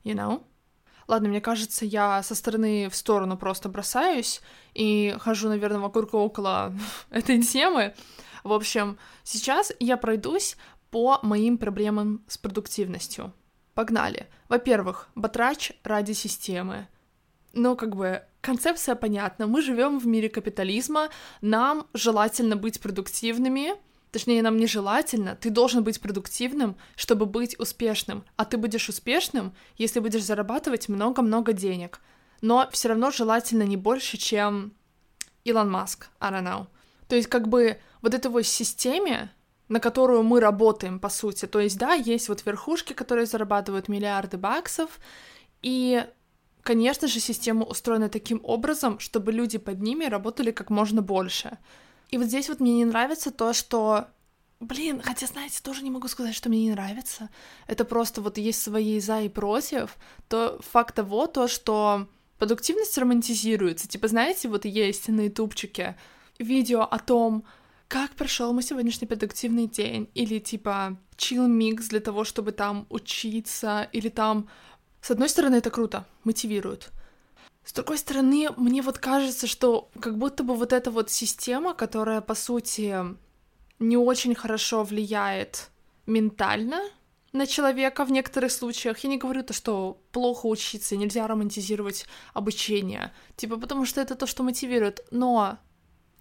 You 0.04 0.16
know? 0.16 0.44
Ладно, 1.08 1.30
мне 1.30 1.40
кажется, 1.40 1.86
я 1.86 2.22
со 2.22 2.36
стороны 2.36 2.90
в 2.90 2.96
сторону 2.96 3.38
просто 3.38 3.70
бросаюсь 3.70 4.42
и 4.74 5.16
хожу, 5.20 5.48
наверное, 5.48 5.80
вокруг 5.80 6.14
около 6.14 6.74
этой 7.10 7.42
темы. 7.42 7.94
В 8.44 8.52
общем, 8.52 8.98
сейчас 9.24 9.72
я 9.80 9.98
пройдусь 9.98 10.58
по 10.92 11.20
моим 11.24 11.58
проблемам 11.58 12.24
с 12.28 12.38
продуктивностью. 12.38 13.34
Погнали. 13.74 14.28
Во-первых, 14.50 15.10
батрач 15.16 15.72
ради 15.84 16.12
системы. 16.14 16.88
Ну, 17.54 17.76
как 17.76 17.96
бы, 17.96 18.24
концепция 18.42 18.96
понятна. 18.96 19.48
Мы 19.48 19.62
живем 19.62 20.00
в 20.00 20.08
мире 20.08 20.30
капитализма, 20.30 21.10
нам 21.42 21.88
желательно 21.94 22.56
быть 22.56 22.82
продуктивными, 22.82 23.76
Точнее, 24.12 24.42
нам 24.42 24.58
нежелательно, 24.58 25.36
ты 25.36 25.50
должен 25.50 25.84
быть 25.84 26.00
продуктивным, 26.00 26.78
чтобы 26.96 27.26
быть 27.26 27.60
успешным. 27.60 28.24
А 28.36 28.46
ты 28.46 28.58
будешь 28.58 28.90
успешным, 28.90 29.54
если 29.78 30.00
будешь 30.00 30.24
зарабатывать 30.24 30.90
много-много 30.90 31.54
денег. 31.54 32.00
Но 32.42 32.70
все 32.72 32.90
равно 32.90 33.12
желательно 33.12 33.64
не 33.64 33.78
больше, 33.78 34.18
чем 34.18 34.74
Илон 35.44 35.70
Маск, 35.70 36.08
I 36.20 36.32
don't 36.32 36.44
know. 36.44 36.68
То 37.08 37.16
есть, 37.16 37.28
как 37.28 37.48
бы, 37.48 37.80
вот 38.02 38.14
этой 38.14 38.32
вот 38.32 38.46
системе, 38.46 39.32
на 39.68 39.80
которую 39.80 40.24
мы 40.24 40.40
работаем, 40.40 41.00
по 41.00 41.10
сути. 41.10 41.46
То 41.46 41.60
есть, 41.60 41.78
да, 41.78 41.94
есть 41.94 42.30
вот 42.30 42.46
верхушки, 42.46 42.94
которые 42.94 43.26
зарабатывают 43.26 43.90
миллиарды 43.90 44.38
баксов, 44.38 45.00
и 45.62 46.06
Конечно 46.68 47.08
же, 47.08 47.22
система 47.22 47.64
устроена 47.64 48.10
таким 48.10 48.42
образом, 48.44 49.00
чтобы 49.00 49.32
люди 49.32 49.58
под 49.58 49.82
ними 49.82 50.04
работали 50.04 50.52
как 50.52 50.70
можно 50.70 51.02
больше. 51.02 51.60
И 52.10 52.18
вот 52.18 52.28
здесь 52.28 52.50
вот 52.50 52.60
мне 52.60 52.74
не 52.74 52.86
нравится 52.86 53.32
то, 53.32 53.54
что 53.54 54.08
Блин, 54.60 55.04
хотя, 55.04 55.28
знаете, 55.28 55.62
тоже 55.62 55.84
не 55.84 55.92
могу 55.92 56.08
сказать, 56.08 56.34
что 56.34 56.50
мне 56.50 56.64
не 56.64 56.72
нравится. 56.72 57.30
Это 57.68 57.86
просто 57.86 58.22
вот 58.22 58.40
есть 58.40 58.60
свои 58.60 59.00
за 59.00 59.22
и 59.22 59.30
против. 59.30 59.96
То 60.30 60.60
факт 60.72 60.96
того, 60.96 61.28
то, 61.28 61.48
что 61.48 62.08
продуктивность 62.40 62.98
романтизируется. 62.98 63.88
Типа, 63.88 64.08
знаете, 64.08 64.50
вот 64.50 64.66
есть 64.66 65.10
на 65.10 65.26
ютубчике 65.26 65.96
видео 66.40 66.82
о 66.82 66.98
том, 66.98 67.44
как 67.88 68.16
прошел 68.16 68.52
мой 68.52 68.64
сегодняшний 68.64 69.08
продуктивный 69.08 69.68
день, 69.68 70.10
или 70.16 70.40
типа 70.40 70.98
chill 71.18 71.48
микс 71.48 71.88
для 71.88 72.00
того, 72.00 72.24
чтобы 72.24 72.52
там 72.52 72.88
учиться, 72.90 73.88
или 73.92 74.10
там... 74.10 74.50
С 75.02 75.12
одной 75.12 75.30
стороны, 75.30 75.58
это 75.58 75.70
круто, 75.70 76.08
мотивирует. 76.24 76.90
С 77.68 77.74
другой 77.74 77.98
стороны, 77.98 78.48
мне 78.56 78.82
вот 78.82 78.98
кажется, 78.98 79.46
что 79.46 79.90
как 80.00 80.18
будто 80.18 80.46
бы 80.46 80.56
вот 80.56 80.72
эта 80.72 80.90
вот 80.90 81.12
система, 81.12 81.74
которая, 81.74 82.22
по 82.22 82.34
сути, 82.34 82.96
не 83.78 83.98
очень 83.98 84.34
хорошо 84.36 84.86
влияет 84.86 85.70
ментально 86.06 86.80
на 87.34 87.46
человека 87.46 88.06
в 88.06 88.12
некоторых 88.12 88.54
случаях. 88.54 89.00
Я 89.00 89.10
не 89.10 89.18
говорю 89.18 89.44
то, 89.44 89.52
что 89.52 90.02
плохо 90.14 90.46
учиться, 90.46 90.96
нельзя 90.96 91.28
романтизировать 91.28 92.06
обучение, 92.34 93.12
типа 93.36 93.58
потому 93.58 93.86
что 93.86 94.00
это 94.00 94.16
то, 94.16 94.28
что 94.28 94.44
мотивирует, 94.44 95.06
но 95.12 95.58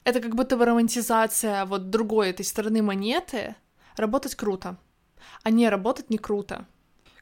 это 0.03 0.19
как 0.19 0.35
будто 0.35 0.57
бы 0.57 0.65
романтизация 0.65 1.65
вот 1.65 1.91
другой 1.91 2.31
этой 2.31 2.45
стороны 2.45 2.83
монеты. 2.83 3.55
Работать 3.97 4.35
круто, 4.35 4.79
а 5.45 5.51
не 5.51 5.69
работать 5.69 6.11
не 6.11 6.19
круто. 6.19 6.67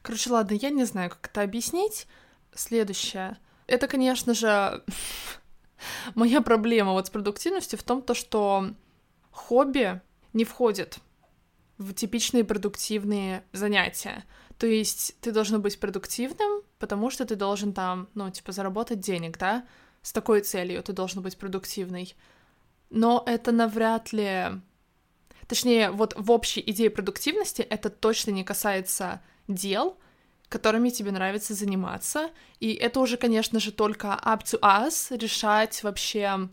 Короче, 0.01 0.31
ладно, 0.31 0.55
я 0.55 0.71
не 0.71 0.85
знаю, 0.85 1.11
как 1.11 1.27
это 1.27 1.43
объяснить. 1.43 2.07
Следующее. 2.55 3.37
Это, 3.67 3.87
конечно 3.87 4.33
же, 4.33 4.83
моя 6.15 6.41
проблема 6.41 6.93
вот 6.93 7.07
с 7.07 7.09
продуктивностью 7.09 7.79
в 7.79 7.83
том, 7.83 8.01
то, 8.01 8.13
что 8.13 8.71
хобби 9.31 10.01
не 10.33 10.45
входит 10.45 10.99
в 11.77 11.93
типичные 11.93 12.43
продуктивные 12.43 13.43
занятия. 13.51 14.23
То 14.57 14.67
есть 14.67 15.15
ты 15.19 15.31
должен 15.31 15.61
быть 15.61 15.79
продуктивным, 15.79 16.61
потому 16.79 17.09
что 17.09 17.25
ты 17.25 17.35
должен 17.35 17.73
там, 17.73 18.07
ну, 18.13 18.29
типа, 18.29 18.51
заработать 18.51 18.99
денег, 18.99 19.37
да? 19.37 19.65
С 20.01 20.13
такой 20.13 20.41
целью 20.41 20.81
ты 20.83 20.93
должен 20.93 21.21
быть 21.21 21.37
продуктивный 21.37 22.15
но 22.89 23.23
это 23.25 23.51
навряд 23.51 24.13
ли... 24.13 24.61
Точнее, 25.47 25.91
вот 25.91 26.15
в 26.17 26.31
общей 26.31 26.63
идее 26.65 26.89
продуктивности 26.89 27.61
это 27.61 27.89
точно 27.89 28.31
не 28.31 28.43
касается 28.43 29.21
дел, 29.47 29.97
которыми 30.55 30.89
тебе 30.89 31.11
нравится 31.11 31.53
заниматься. 31.53 32.29
И 32.61 32.73
это 32.73 33.01
уже, 33.01 33.17
конечно 33.17 33.59
же, 33.59 33.73
только 33.73 34.07
up 34.07 34.41
to 34.45 34.57
us 34.61 35.13
решать 35.17 35.83
вообще, 35.83 36.47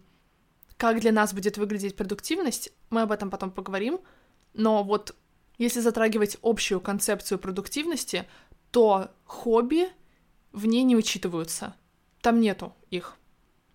как 0.77 0.99
для 0.99 1.13
нас 1.13 1.33
будет 1.33 1.57
выглядеть 1.57 1.95
продуктивность. 1.95 2.73
Мы 2.91 3.03
об 3.03 3.13
этом 3.13 3.31
потом 3.31 3.53
поговорим. 3.53 4.01
Но 4.55 4.83
вот 4.83 5.15
если 5.57 5.79
затрагивать 5.79 6.37
общую 6.43 6.81
концепцию 6.81 7.39
продуктивности, 7.39 8.27
то 8.73 9.13
хобби 9.25 9.89
в 10.51 10.67
ней 10.67 10.83
не 10.83 10.97
учитываются. 10.97 11.77
Там 12.23 12.41
нету 12.41 12.75
их. 12.91 13.15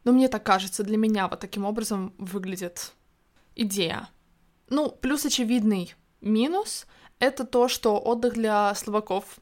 Но 0.03 0.11
мне 0.11 0.27
так 0.27 0.43
кажется, 0.43 0.83
для 0.83 0.97
меня 0.97 1.29
вот 1.29 1.39
таким 1.39 1.63
образом 1.63 2.13
выглядит 2.17 2.91
идея. 3.55 4.09
Ну, 4.67 4.89
плюс 4.89 5.25
очевидный 5.25 5.95
минус— 6.19 6.85
это 7.19 7.45
то, 7.45 7.69
что 7.69 7.97
отдых 7.97 8.33
для 8.33 8.75
словаков, 8.75 9.39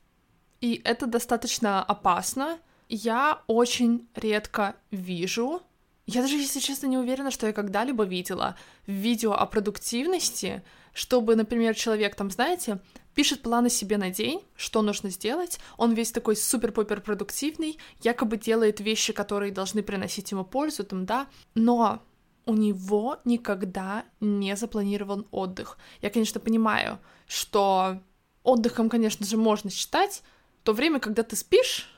и 0.62 0.82
это 0.84 1.06
достаточно 1.06 1.84
опасно. 1.84 2.60
Я 2.88 3.42
очень 3.48 4.08
редко 4.16 4.76
вижу, 4.92 5.62
я 6.08 6.22
даже, 6.22 6.36
если 6.36 6.60
честно, 6.60 6.86
не 6.86 6.98
уверена, 6.98 7.32
что 7.32 7.48
я 7.48 7.54
когда-либо 7.54 8.04
видела 8.04 8.56
видео 8.86 9.34
о 9.34 9.46
продуктивности, 9.48 10.64
чтобы, 10.94 11.36
например, 11.36 11.74
человек 11.74 12.16
там, 12.16 12.30
знаете, 12.30 12.80
пишет 13.16 13.42
планы 13.42 13.72
себе 13.72 13.98
на 13.98 14.12
день, 14.12 14.42
что 14.56 14.84
нужно 14.84 15.10
сделать, 15.10 15.60
он 15.78 15.94
весь 15.94 16.12
такой 16.12 16.36
супер-пупер 16.36 17.02
продуктивный, 17.02 17.80
якобы 18.04 18.38
делает 18.38 18.80
вещи, 18.82 19.14
которые 19.14 19.52
должны 19.52 19.82
приносить 19.82 20.32
ему 20.32 20.46
пользу, 20.46 20.84
там, 20.84 21.08
да, 21.08 21.28
но 21.56 22.04
у 22.46 22.54
него 22.54 23.18
никогда 23.26 24.06
не 24.20 24.56
запланирован 24.56 25.26
отдых. 25.32 25.80
Я, 26.02 26.12
конечно, 26.12 26.40
понимаю, 26.40 27.00
что 27.26 28.00
отдыхом, 28.44 28.90
конечно 28.90 29.26
же, 29.26 29.38
можно 29.38 29.72
считать 29.72 30.22
то 30.66 30.74
время, 30.74 31.00
когда 31.00 31.24
ты 31.24 31.36
спишь, 31.36 31.90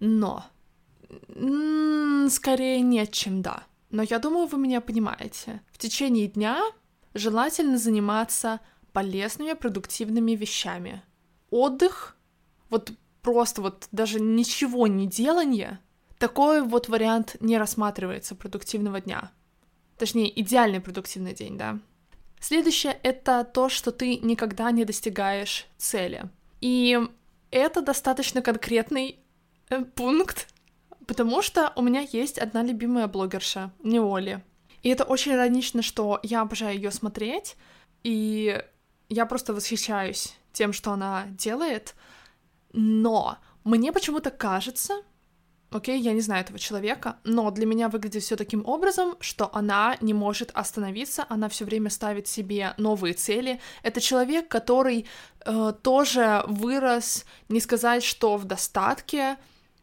но 0.00 0.46
скорее 2.30 2.80
нет, 2.80 3.12
чем 3.12 3.42
да. 3.42 3.64
Но 3.90 4.02
я 4.02 4.18
думаю, 4.18 4.46
вы 4.46 4.56
меня 4.58 4.80
понимаете. 4.80 5.60
В 5.72 5.78
течение 5.78 6.28
дня 6.28 6.62
желательно 7.12 7.76
заниматься 7.76 8.60
полезными, 8.92 9.52
продуктивными 9.52 10.32
вещами. 10.32 11.02
Отдых, 11.50 12.16
вот 12.70 12.92
просто 13.20 13.60
вот 13.62 13.88
даже 13.90 14.20
ничего 14.20 14.86
не 14.86 15.06
делание, 15.06 15.80
такой 16.18 16.62
вот 16.62 16.88
вариант 16.88 17.36
не 17.40 17.58
рассматривается 17.58 18.36
продуктивного 18.36 19.00
дня. 19.00 19.32
Точнее, 19.98 20.40
идеальный 20.40 20.80
продуктивный 20.80 21.34
день, 21.34 21.58
да. 21.58 21.80
Следующее— 22.40 22.98
это 23.02 23.42
то, 23.44 23.68
что 23.68 23.90
ты 23.90 24.18
никогда 24.18 24.70
не 24.70 24.84
достигаешь 24.84 25.66
цели. 25.78 26.30
И 26.60 26.98
это 27.54 27.82
достаточно 27.82 28.42
конкретный 28.42 29.20
э, 29.70 29.84
пункт, 29.84 30.48
потому 31.06 31.40
что 31.42 31.72
у 31.76 31.82
меня 31.82 32.00
есть 32.00 32.38
одна 32.38 32.62
любимая 32.62 33.06
блогерша, 33.06 33.70
Неоли. 33.82 34.42
И 34.82 34.88
это 34.88 35.04
очень 35.04 35.32
иронично, 35.32 35.80
что 35.80 36.20
я 36.22 36.42
обожаю 36.42 36.74
ее 36.74 36.90
смотреть, 36.90 37.56
и 38.02 38.60
я 39.08 39.26
просто 39.26 39.54
восхищаюсь 39.54 40.36
тем, 40.52 40.72
что 40.72 40.92
она 40.92 41.26
делает, 41.28 41.94
но 42.72 43.38
мне 43.62 43.92
почему-то 43.92 44.30
кажется, 44.30 45.02
окей, 45.70 46.00
я 46.00 46.12
не 46.12 46.20
знаю 46.20 46.42
этого 46.42 46.58
человека, 46.58 47.18
но 47.24 47.50
для 47.50 47.66
меня 47.66 47.88
выглядит 47.88 48.22
все 48.22 48.36
таким 48.36 48.64
образом, 48.66 49.16
что 49.20 49.50
она 49.52 49.96
не 50.00 50.14
может 50.14 50.50
остановиться, 50.54 51.26
она 51.28 51.48
все 51.48 51.64
время 51.64 51.90
ставит 51.90 52.26
себе 52.28 52.74
новые 52.78 53.14
цели. 53.14 53.60
Это 53.82 54.00
человек, 54.00 54.48
который 54.48 55.06
э, 55.44 55.72
тоже 55.82 56.44
вырос, 56.46 57.24
не 57.48 57.60
сказать, 57.60 58.04
что 58.04 58.36
в 58.36 58.44
достатке, 58.44 59.36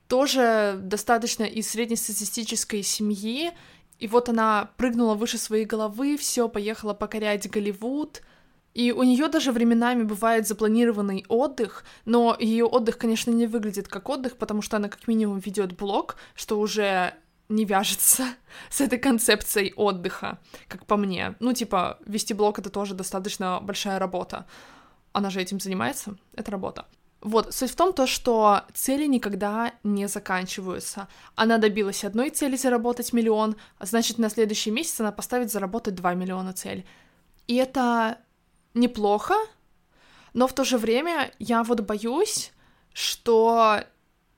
тоже 0.07 0.77
достаточно 0.81 1.43
из 1.43 1.69
среднестатистической 1.69 2.83
семьи, 2.83 3.51
и 3.99 4.07
вот 4.07 4.29
она 4.29 4.71
прыгнула 4.77 5.15
выше 5.15 5.37
своей 5.37 5.65
головы, 5.65 6.17
все, 6.17 6.49
поехала 6.49 6.93
покорять 6.93 7.49
Голливуд, 7.49 8.21
и 8.73 8.91
у 8.91 9.03
нее 9.03 9.27
даже 9.27 9.51
временами 9.51 10.03
бывает 10.03 10.47
запланированный 10.47 11.25
отдых, 11.27 11.83
но 12.05 12.35
ее 12.39 12.65
отдых, 12.65 12.97
конечно, 12.97 13.31
не 13.31 13.47
выглядит 13.47 13.87
как 13.87 14.09
отдых, 14.09 14.37
потому 14.37 14.61
что 14.61 14.77
она 14.77 14.87
как 14.87 15.07
минимум 15.07 15.39
ведет 15.39 15.75
блог, 15.75 16.15
что 16.35 16.59
уже 16.59 17.13
не 17.49 17.65
вяжется 17.65 18.23
с 18.69 18.81
этой 18.81 18.97
концепцией 18.97 19.73
отдыха, 19.75 20.39
как 20.67 20.85
по 20.85 20.95
мне. 20.95 21.35
Ну, 21.39 21.53
типа, 21.53 21.99
вести 22.05 22.33
блог— 22.33 22.59
это 22.59 22.69
тоже 22.69 22.93
достаточно 22.93 23.59
большая 23.61 23.99
работа. 23.99 24.45
Она 25.11 25.29
же 25.29 25.41
этим 25.41 25.59
занимается, 25.59 26.15
это 26.35 26.51
работа. 26.51 26.85
Вот, 27.19 27.53
суть 27.53 27.71
в 27.71 27.75
том, 27.75 27.93
то, 27.93 28.07
что 28.07 28.63
цели 28.73 29.05
никогда 29.05 29.73
не 29.83 30.07
заканчиваются. 30.07 31.07
Она 31.35 31.57
добилась 31.59 32.03
одной 32.03 32.31
цели 32.31 32.55
заработать 32.55 33.13
миллион, 33.13 33.57
а 33.77 33.85
значит, 33.85 34.17
на 34.17 34.29
следующий 34.29 34.71
месяц 34.71 34.99
она 35.01 35.11
поставит 35.11 35.51
заработать 35.51 35.93
2 35.93 36.13
миллиона 36.15 36.53
цель. 36.53 36.83
И 37.45 37.55
это 37.57 38.17
неплохо, 38.73 39.35
но 40.33 40.47
в 40.47 40.53
то 40.53 40.63
же 40.63 40.77
время 40.77 41.31
я 41.39 41.63
вот 41.63 41.81
боюсь, 41.81 42.51
что 42.93 43.83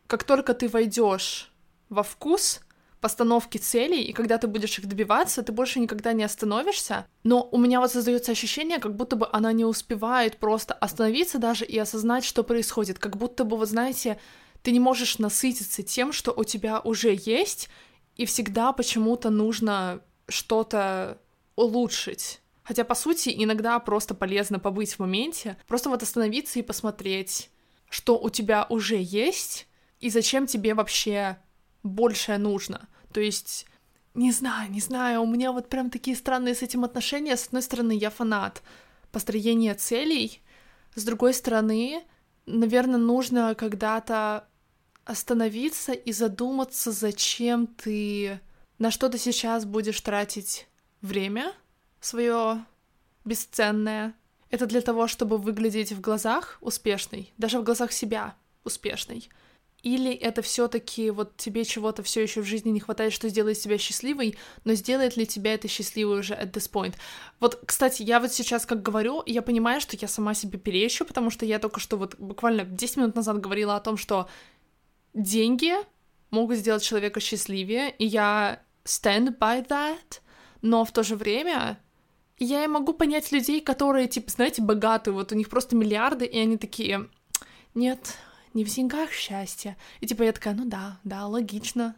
как 0.08 0.24
только 0.24 0.54
ты 0.54 0.68
войдешь 0.68 1.52
во 1.90 2.04
вкус, 2.04 2.62
постановки 3.04 3.58
целей, 3.58 4.02
и 4.02 4.14
когда 4.14 4.38
ты 4.38 4.48
будешь 4.48 4.80
их 4.80 4.88
добиваться, 4.88 5.44
ты 5.44 5.52
больше 5.52 5.82
никогда 5.82 6.14
не 6.14 6.24
остановишься. 6.24 7.06
Но 7.24 7.50
у 7.52 7.58
меня 7.58 7.82
вот 7.82 7.92
создается 7.92 8.32
ощущение, 8.32 8.80
как 8.80 8.96
будто 8.96 9.18
бы 9.18 9.28
она 9.30 9.52
не 9.52 9.66
успевает 9.66 10.38
просто 10.38 10.74
остановиться 10.74 11.38
даже 11.38 11.66
и 11.66 11.78
осознать, 11.78 12.24
что 12.24 12.44
происходит. 12.44 13.00
Как 13.00 13.18
будто 13.18 13.44
бы, 13.44 13.58
вы 13.58 13.66
знаете, 13.66 14.22
ты 14.62 14.72
не 14.72 14.80
можешь 14.80 15.20
насытиться 15.20 15.84
тем, 15.84 16.14
что 16.14 16.32
у 16.32 16.46
тебя 16.46 16.80
уже 16.80 17.20
есть, 17.26 17.68
и 18.16 18.26
всегда 18.26 18.72
почему-то 18.72 19.30
нужно 19.30 20.00
что-то 20.30 21.18
улучшить. 21.58 22.40
Хотя, 22.64 22.84
по 22.84 22.96
сути, 22.96 23.34
иногда 23.36 23.78
просто 23.80 24.16
полезно 24.16 24.60
побыть 24.60 24.94
в 24.94 25.00
моменте, 25.00 25.58
просто 25.68 25.90
вот 25.90 26.02
остановиться 26.02 26.60
и 26.60 26.64
посмотреть, 26.64 27.50
что 27.90 28.18
у 28.18 28.30
тебя 28.30 28.66
уже 28.70 28.98
есть, 29.00 29.68
и 30.00 30.10
зачем 30.10 30.48
тебе 30.48 30.74
вообще 30.74 31.38
большее 31.84 32.38
нужно. 32.38 32.88
То 33.12 33.20
есть, 33.20 33.66
не 34.14 34.32
знаю, 34.32 34.72
не 34.72 34.80
знаю, 34.80 35.22
у 35.22 35.26
меня 35.26 35.52
вот 35.52 35.70
прям 35.70 35.90
такие 35.90 36.16
странные 36.16 36.56
с 36.56 36.62
этим 36.62 36.84
отношения. 36.84 37.36
С 37.36 37.48
одной 37.48 37.62
стороны, 37.62 37.92
я 37.92 38.10
фанат 38.10 38.64
построения 39.12 39.76
целей, 39.76 40.42
с 40.96 41.04
другой 41.04 41.34
стороны, 41.34 42.04
наверное, 42.46 43.00
нужно 43.00 43.56
когда-то 43.56 44.48
остановиться 45.06 45.92
и 45.92 46.12
задуматься, 46.14 46.92
зачем 46.92 47.68
ты, 47.68 48.40
на 48.78 48.90
что 48.90 49.10
ты 49.10 49.18
сейчас 49.18 49.66
будешь 49.66 50.00
тратить 50.02 50.68
время 51.02 51.54
свое 52.06 52.66
бесценное. 53.26 54.14
Это 54.50 54.66
для 54.66 54.82
того, 54.82 55.08
чтобы 55.08 55.38
выглядеть 55.38 55.92
в 55.92 56.02
глазах 56.02 56.58
успешной, 56.62 57.34
даже 57.38 57.60
в 57.60 57.64
глазах 57.64 57.92
себя 57.92 58.36
успешной. 58.64 59.30
или 59.84 60.14
это 60.14 60.42
все-таки 60.42 61.12
вот 61.12 61.36
тебе 61.36 61.66
чего-то 61.66 62.04
все 62.04 62.24
еще 62.24 62.42
в 62.42 62.46
жизни 62.46 62.70
не 62.70 62.80
хватает, 62.80 63.12
что 63.12 63.28
сделает 63.28 63.60
тебя 63.60 63.78
счастливой, 63.78 64.38
но 64.64 64.74
сделает 64.76 65.18
ли 65.18 65.28
тебя 65.28 65.54
это 65.54 65.68
счастливой 65.68 66.20
уже 66.20 66.34
at 66.34 66.54
this 66.54 66.72
point? 66.72 66.96
Вот, 67.42 67.62
кстати, 67.66 68.02
я 68.02 68.22
вот 68.22 68.32
сейчас 68.32 68.66
как 68.66 68.82
говорю, 68.82 69.22
я 69.26 69.42
понимаю, 69.42 69.82
что 69.82 69.98
я 70.00 70.08
сама 70.08 70.34
себе 70.34 70.58
перечу, 70.58 71.04
потому 71.04 71.30
что 71.30 71.46
я 71.46 71.60
только 71.60 71.82
что 71.82 71.98
вот 71.98 72.16
буквально 72.18 72.64
10 72.64 72.98
минут 72.98 73.16
назад 73.16 73.42
говорила 73.42 73.76
о 73.76 73.82
том, 73.82 73.98
что 73.98 74.30
деньги 75.14 75.74
могут 76.32 76.58
сделать 76.58 76.82
человека 76.82 77.20
счастливее, 77.20 77.92
и 77.92 78.06
я 78.06 78.64
stand 78.86 79.38
by 79.38 79.68
that, 79.68 80.22
но 80.62 80.86
в 80.86 80.94
то 80.94 81.04
же 81.04 81.18
время 81.18 81.78
я 82.38 82.68
могу 82.68 82.94
понять 82.94 83.32
людей, 83.32 83.62
которые, 83.62 84.08
типа, 84.08 84.32
знаете, 84.32 84.62
богатые, 84.62 85.14
вот 85.14 85.32
у 85.32 85.36
них 85.36 85.50
просто 85.50 85.76
миллиарды, 85.76 86.26
и 86.26 86.38
они 86.40 86.58
такие, 86.58 87.08
нет, 87.74 88.18
не 88.54 88.64
в 88.64 88.70
деньгах 88.70 89.12
счастье. 89.12 89.78
И 90.00 90.08
типа 90.08 90.24
я 90.24 90.32
такая, 90.32 90.54
ну 90.54 90.66
да, 90.66 91.00
да, 91.04 91.26
логично. 91.26 91.96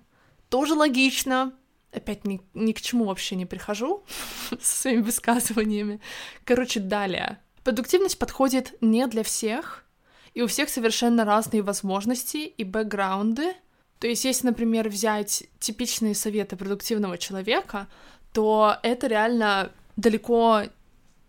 Тоже 0.49 0.73
логично. 0.73 1.53
Опять 1.91 2.25
ни, 2.25 2.41
ни 2.53 2.73
к 2.73 2.81
чему 2.81 3.05
вообще 3.05 3.35
не 3.35 3.45
прихожу 3.45 4.03
со 4.61 4.77
своими 4.81 5.01
высказываниями. 5.01 6.01
Короче, 6.43 6.79
далее. 6.79 7.39
Продуктивность 7.63 8.19
подходит 8.19 8.75
не 8.81 9.07
для 9.07 9.23
всех, 9.23 9.85
и 10.33 10.41
у 10.41 10.47
всех 10.47 10.69
совершенно 10.69 11.25
разные 11.25 11.61
возможности 11.61 12.37
и 12.37 12.63
бэкграунды. 12.63 13.53
То 13.99 14.07
есть, 14.07 14.25
если, 14.25 14.47
например, 14.47 14.89
взять 14.89 15.45
типичные 15.59 16.13
советы 16.13 16.57
продуктивного 16.57 17.17
человека, 17.17 17.87
то 18.33 18.77
это 18.83 19.07
реально 19.07 19.71
далеко 19.95 20.63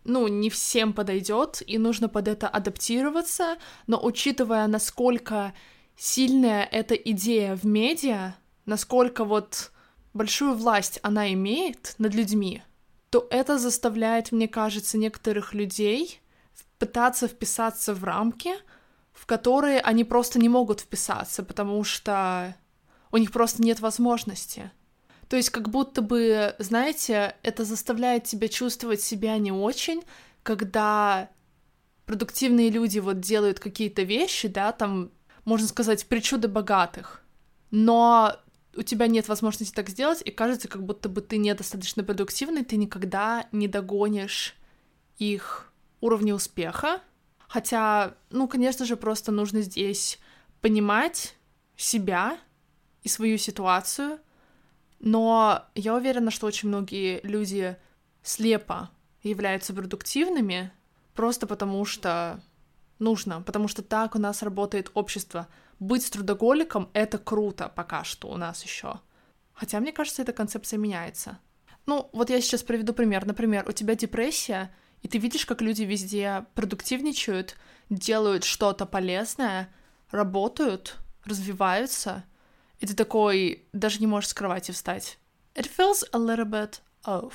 ну, 0.07 0.29
не 0.29 0.51
всем 0.51 0.93
подойдет, 0.93 1.63
и 1.67 1.79
нужно 1.79 2.09
под 2.09 2.29
это 2.29 2.49
адаптироваться, 2.49 3.57
но 3.87 4.03
учитывая, 4.03 4.67
насколько 4.67 5.53
сильная 5.97 6.65
эта 6.65 6.95
идея 6.95 7.57
в 7.57 7.65
медиа, 7.65 8.37
насколько 8.67 9.25
вот 9.25 9.73
большую 10.15 10.55
власть 10.55 11.01
она 11.03 11.33
имеет 11.33 11.95
над 11.99 12.15
людьми, 12.15 12.63
то 13.11 13.27
это 13.31 13.59
заставляет, 13.59 14.33
мне 14.33 14.49
кажется, 14.49 14.99
некоторых 14.99 15.55
людей 15.55 16.21
пытаться 16.79 17.29
вписаться 17.29 17.95
в 17.95 18.05
рамки, 18.05 18.55
в 19.13 19.27
которые 19.27 19.81
они 19.81 20.05
просто 20.05 20.39
не 20.39 20.49
могут 20.49 20.81
вписаться, 20.81 21.43
потому 21.43 21.83
что 21.85 22.55
у 23.11 23.17
них 23.17 23.33
просто 23.33 23.63
нет 23.63 23.81
возможности. 23.81 24.71
То 25.29 25.37
есть 25.37 25.51
как 25.51 25.69
будто 25.69 26.03
бы, 26.03 26.55
знаете, 26.59 27.37
это 27.43 27.65
заставляет 27.65 28.25
тебя 28.25 28.49
чувствовать 28.49 29.01
себя 29.01 29.37
не 29.39 29.53
очень, 29.53 30.03
когда 30.43 31.31
продуктивные 32.05 32.71
люди 32.71 33.01
вот 33.01 33.21
делают 33.21 33.59
какие-то 33.59 34.03
вещи, 34.03 34.49
да, 34.49 34.73
там, 34.73 35.11
можно 35.45 35.67
сказать, 35.67 36.07
причуды 36.07 36.47
богатых, 36.47 37.23
но 37.71 38.37
у 38.77 38.83
тебя 38.83 39.09
нет 39.09 39.27
возможности 39.29 39.75
так 39.75 39.89
сделать, 39.89 40.23
и 40.25 40.31
кажется, 40.31 40.69
как 40.69 40.85
будто 40.85 41.09
бы 41.09 41.21
ты 41.21 41.39
недостаточно 41.39 42.05
продуктивный, 42.05 42.65
ты 42.65 42.77
никогда 42.77 43.49
не 43.51 43.69
догонишь 43.69 44.55
их 45.19 45.73
уровня 46.01 46.35
успеха. 46.35 47.01
Хотя, 47.49 48.15
ну, 48.31 48.49
конечно 48.49 48.85
же, 48.85 48.97
просто 48.97 49.33
нужно 49.33 49.63
здесь 49.63 50.19
понимать 50.61 51.35
себя 51.77 52.39
и 53.03 53.09
свою 53.09 53.39
ситуацию, 53.39 54.19
но 54.99 55.65
я 55.75 55.95
уверена, 55.95 56.31
что 56.31 56.47
очень 56.47 56.69
многие 56.69 57.21
люди 57.23 57.77
слепо 58.23 58.91
являются 59.23 59.75
продуктивными 59.75 60.73
просто 61.15 61.47
потому 61.47 61.85
что 61.85 62.41
нужно, 62.99 63.43
потому 63.43 63.69
что 63.69 63.83
так 63.83 64.15
у 64.15 64.19
нас 64.19 64.43
работает 64.43 64.91
общество. 64.95 65.49
Быть 65.79 66.11
трудоголиком— 66.11 66.89
это 66.93 67.19
круто 67.19 67.71
пока 67.75 68.05
что 68.05 68.29
у 68.29 68.37
нас 68.37 68.63
еще. 68.65 69.01
Хотя, 69.53 69.81
мне 69.81 69.93
кажется, 69.93 70.23
эта 70.23 70.33
концепция 70.33 70.79
меняется. 70.79 71.39
Ну, 71.87 72.11
вот 72.13 72.31
я 72.31 72.41
сейчас 72.41 72.63
приведу 72.63 72.93
пример. 72.93 73.27
Например, 73.27 73.65
у 73.69 73.73
тебя 73.73 73.95
депрессия, 73.95 74.75
и 75.03 75.09
ты 75.09 75.19
видишь, 75.19 75.47
как 75.47 75.63
люди 75.63 75.83
везде 75.83 76.47
продуктивничают, 76.55 77.57
делают 77.91 78.45
что-то 78.45 78.87
полезное, 78.87 79.73
работают, 80.11 80.97
развиваются— 81.25 82.25
и 82.81 82.87
ты 82.87 82.95
такой 82.95 83.67
даже 83.73 84.01
не 84.01 84.07
можешь 84.07 84.31
с 84.31 84.35
кровати 84.35 84.73
встать. 84.73 85.19
It 85.55 85.71
feels 85.77 86.05
a 86.13 86.19
little 86.19 86.45
bit 86.45 86.81
off. 87.05 87.33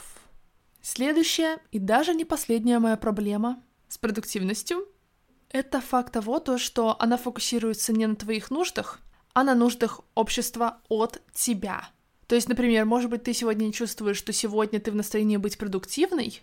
Следующая 0.81 1.59
и 1.71 1.79
даже 1.79 2.13
не 2.13 2.25
последняя 2.25 2.79
моя 2.79 2.97
проблема 2.97 3.61
с 3.87 3.97
продуктивностью— 3.97 4.87
это 5.49 5.81
факт 5.81 6.13
того, 6.13 6.39
то, 6.39 6.57
что 6.57 6.95
она 6.99 7.17
фокусируется 7.17 7.93
не 7.93 8.07
на 8.07 8.15
твоих 8.15 8.51
нуждах, 8.51 8.99
а 9.33 9.43
на 9.43 9.53
нуждах 9.53 10.01
общества 10.15 10.81
от 10.89 11.21
тебя. 11.33 11.89
То 12.27 12.35
есть, 12.35 12.47
например, 12.47 12.85
может 12.85 13.09
быть, 13.09 13.23
ты 13.23 13.33
сегодня 13.33 13.71
чувствуешь, 13.73 14.17
что 14.17 14.31
сегодня 14.31 14.79
ты 14.79 14.91
в 14.91 14.95
настроении 14.95 15.37
быть 15.37 15.57
продуктивной, 15.57 16.41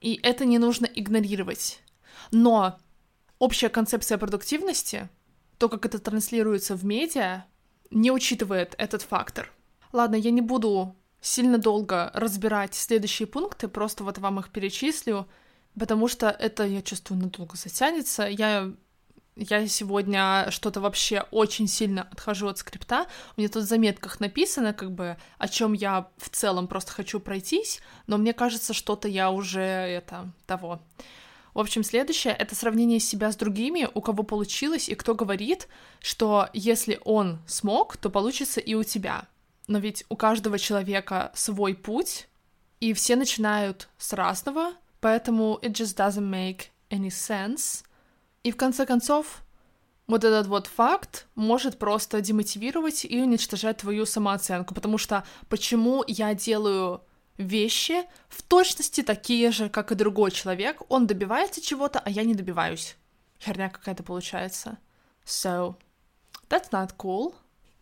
и 0.00 0.18
это 0.22 0.46
не 0.46 0.58
нужно 0.58 0.86
игнорировать. 0.86 1.80
Но 2.30 2.78
общая 3.38 3.68
концепция 3.68 4.16
продуктивности, 4.18 5.10
то, 5.58 5.68
как 5.68 5.84
это 5.84 5.98
транслируется 5.98 6.74
в 6.74 6.84
медиа, 6.84 7.44
не 7.96 8.10
учитывает 8.10 8.74
этот 8.78 9.02
фактор. 9.02 9.50
Ладно, 9.92 10.16
я 10.16 10.30
не 10.30 10.42
буду 10.42 10.94
сильно 11.20 11.58
долго 11.58 12.10
разбирать 12.14 12.74
следующие 12.74 13.26
пункты, 13.26 13.68
просто 13.68 14.04
вот 14.04 14.18
вам 14.18 14.38
их 14.38 14.50
перечислю, 14.50 15.26
потому 15.78 16.06
что 16.06 16.28
это, 16.28 16.64
я 16.64 16.82
чувствую, 16.82 17.20
надолго 17.20 17.56
затянется. 17.56 18.24
Я, 18.24 18.70
я 19.34 19.66
сегодня 19.66 20.46
что-то 20.50 20.80
вообще 20.80 21.24
очень 21.30 21.68
сильно 21.68 22.02
отхожу 22.02 22.48
от 22.48 22.58
скрипта. 22.58 23.06
У 23.36 23.40
меня 23.40 23.48
тут 23.48 23.62
в 23.62 23.66
заметках 23.66 24.20
написано, 24.20 24.74
как 24.74 24.92
бы, 24.92 25.16
о 25.38 25.48
чем 25.48 25.72
я 25.72 26.08
в 26.18 26.28
целом 26.28 26.68
просто 26.68 26.92
хочу 26.92 27.18
пройтись, 27.18 27.80
но 28.06 28.18
мне 28.18 28.34
кажется, 28.34 28.74
что-то 28.74 29.08
я 29.08 29.30
уже 29.30 29.62
это 29.62 30.30
того. 30.44 30.80
В 31.56 31.58
общем, 31.58 31.82
следующее— 31.84 32.34
это 32.38 32.54
сравнение 32.54 33.00
себя 33.00 33.32
с 33.32 33.36
другими, 33.36 33.88
у 33.94 34.02
кого 34.02 34.24
получилось, 34.24 34.90
и 34.90 34.94
кто 34.94 35.14
говорит, 35.14 35.68
что 36.00 36.50
если 36.52 37.00
он 37.02 37.38
смог, 37.46 37.96
то 37.96 38.10
получится 38.10 38.60
и 38.60 38.74
у 38.74 38.84
тебя. 38.84 39.26
Но 39.66 39.78
ведь 39.78 40.04
у 40.10 40.16
каждого 40.16 40.58
человека 40.58 41.32
свой 41.34 41.74
путь, 41.74 42.28
и 42.80 42.92
все 42.92 43.16
начинают 43.16 43.88
с 43.96 44.12
разного, 44.12 44.74
поэтому 45.00 45.58
it 45.62 45.72
just 45.72 45.96
doesn't 45.96 46.30
make 46.30 46.66
any 46.90 47.08
sense. 47.08 47.86
И 48.42 48.52
в 48.52 48.58
конце 48.58 48.84
концов, 48.84 49.42
вот 50.06 50.24
этот 50.24 50.48
вот 50.48 50.66
факт 50.66 51.26
может 51.36 51.78
просто 51.78 52.20
демотивировать 52.20 53.06
и 53.06 53.18
уничтожать 53.18 53.78
твою 53.78 54.04
самооценку, 54.04 54.74
потому 54.74 54.98
что 54.98 55.24
почему 55.48 56.04
я 56.06 56.34
делаю 56.34 57.00
вещи 57.38 58.04
в 58.28 58.42
точности 58.42 59.02
такие 59.02 59.50
же, 59.50 59.68
как 59.68 59.92
и 59.92 59.94
другой 59.94 60.30
человек. 60.30 60.82
Он 60.88 61.06
добивается 61.06 61.60
чего-то, 61.60 61.98
а 61.98 62.10
я 62.10 62.24
не 62.24 62.34
добиваюсь. 62.34 62.96
Херня 63.40 63.68
какая-то 63.68 64.02
получается. 64.02 64.78
So, 65.24 65.76
that's 66.48 66.70
not 66.70 66.94
cool. 66.96 67.34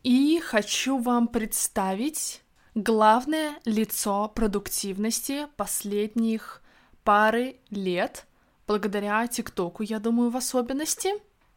И 0.03 0.41
хочу 0.41 0.99
вам 0.99 1.29
представить 1.29 2.43
главное 2.75 3.55
лицо 3.65 4.29
продуктивности 4.29 5.47
последних 5.57 6.63
пары 7.05 7.57
лет, 7.71 8.27
благодаря 8.67 9.27
ТикТоку, 9.27 9.83
я 9.83 10.01
думаю, 10.01 10.31
в 10.31 10.37
особенности. 10.37 11.11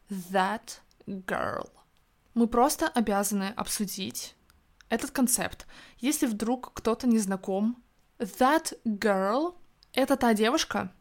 That 0.08 0.80
girl. 1.06 1.68
Мы 2.34 2.46
просто 2.46 2.88
обязаны 2.88 3.52
обсудить 3.56 4.34
этот 4.88 5.10
концепт. 5.10 5.66
Если 5.98 6.26
вдруг 6.26 6.72
кто-то 6.72 7.06
не 7.06 7.18
знаком 7.18 7.82
That 8.18 8.76
girl— 8.84 9.54
это 9.92 10.16
та 10.16 10.34
девушка, 10.34 10.92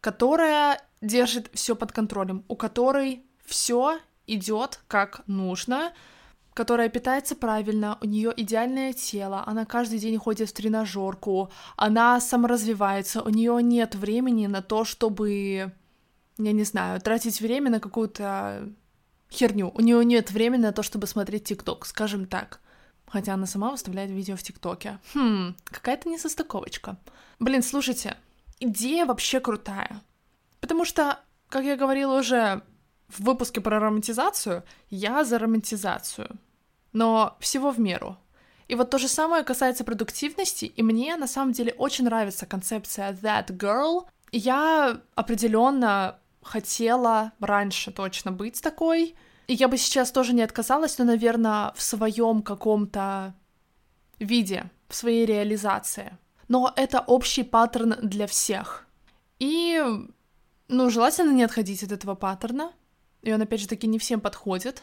которая 0.00 0.80
держит 1.00 1.50
все 1.54 1.76
под 1.76 1.92
контролем, 1.92 2.44
у 2.48 2.56
которой 2.56 3.24
все 3.44 3.98
идет 4.26 4.80
как 4.88 5.22
нужно, 5.26 5.92
которая 6.54 6.88
питается 6.88 7.36
правильно, 7.36 7.98
у 8.02 8.06
нее 8.06 8.32
идеальное 8.36 8.92
тело, 8.92 9.44
она 9.46 9.64
каждый 9.64 10.00
день 10.00 10.18
ходит 10.18 10.48
в 10.48 10.52
тренажерку, 10.52 11.50
она 11.76 12.20
саморазвивается, 12.20 13.22
у 13.22 13.28
нее 13.28 13.62
нет 13.62 13.94
времени 13.94 14.48
на 14.48 14.60
то, 14.60 14.84
чтобы, 14.84 15.72
я 16.38 16.52
не 16.52 16.64
знаю, 16.64 17.00
тратить 17.00 17.40
время 17.40 17.70
на 17.70 17.78
какую-то 17.78 18.72
херню. 19.30 19.70
У 19.74 19.80
нее 19.80 20.04
нет 20.04 20.30
времени 20.32 20.62
на 20.62 20.72
то, 20.72 20.82
чтобы 20.82 21.06
смотреть 21.06 21.44
ТикТок, 21.44 21.86
скажем 21.86 22.26
так. 22.26 22.60
Хотя 23.08 23.34
она 23.34 23.46
сама 23.46 23.70
выставляет 23.70 24.10
видео 24.10 24.36
в 24.36 24.42
ТикТоке. 24.42 24.98
Хм, 25.14 25.54
какая-то 25.64 26.08
несостыковочка. 26.08 26.96
Блин, 27.38 27.62
слушайте, 27.62 28.16
идея 28.60 29.06
вообще 29.06 29.40
крутая. 29.40 30.02
Потому 30.60 30.84
что, 30.84 31.18
как 31.48 31.64
я 31.64 31.76
говорила 31.76 32.18
уже 32.18 32.62
в 33.08 33.20
выпуске 33.20 33.60
про 33.60 33.80
романтизацию, 33.80 34.62
я 34.90 35.24
за 35.24 35.38
романтизацию. 35.38 36.36
Но 36.92 37.36
всего 37.40 37.70
в 37.70 37.80
меру. 37.80 38.16
И 38.68 38.74
вот 38.74 38.90
то 38.90 38.98
же 38.98 39.08
самое 39.08 39.44
касается 39.44 39.84
продуктивности, 39.84 40.66
и 40.66 40.82
мне 40.82 41.16
на 41.16 41.26
самом 41.26 41.52
деле 41.52 41.72
очень 41.78 42.04
нравится 42.04 42.44
концепция 42.44 43.12
that 43.12 43.46
girl. 43.46 44.06
Я 44.30 45.00
определенно 45.14 46.18
хотела 46.42 47.32
раньше 47.40 47.90
точно 47.90 48.30
быть 48.30 48.60
такой, 48.60 49.14
И 49.48 49.54
я 49.54 49.66
бы 49.66 49.78
сейчас 49.78 50.12
тоже 50.12 50.34
не 50.34 50.42
отказалась, 50.42 50.98
но, 50.98 51.04
наверное, 51.04 51.72
в 51.74 51.82
своем 51.82 52.42
каком-то 52.42 53.34
виде, 54.18 54.70
в 54.88 54.94
своей 54.94 55.24
реализации. 55.24 56.16
Но 56.48 56.72
это 56.76 57.00
общий 57.00 57.42
паттерн 57.42 57.96
для 58.02 58.26
всех. 58.26 58.86
И, 59.38 59.82
ну, 60.68 60.90
желательно 60.90 61.32
не 61.32 61.44
отходить 61.44 61.82
от 61.82 61.92
этого 61.92 62.14
паттерна. 62.14 62.72
И 63.22 63.32
он, 63.32 63.40
опять 63.40 63.60
же 63.60 63.68
таки, 63.68 63.86
не 63.86 63.98
всем 63.98 64.20
подходит. 64.20 64.82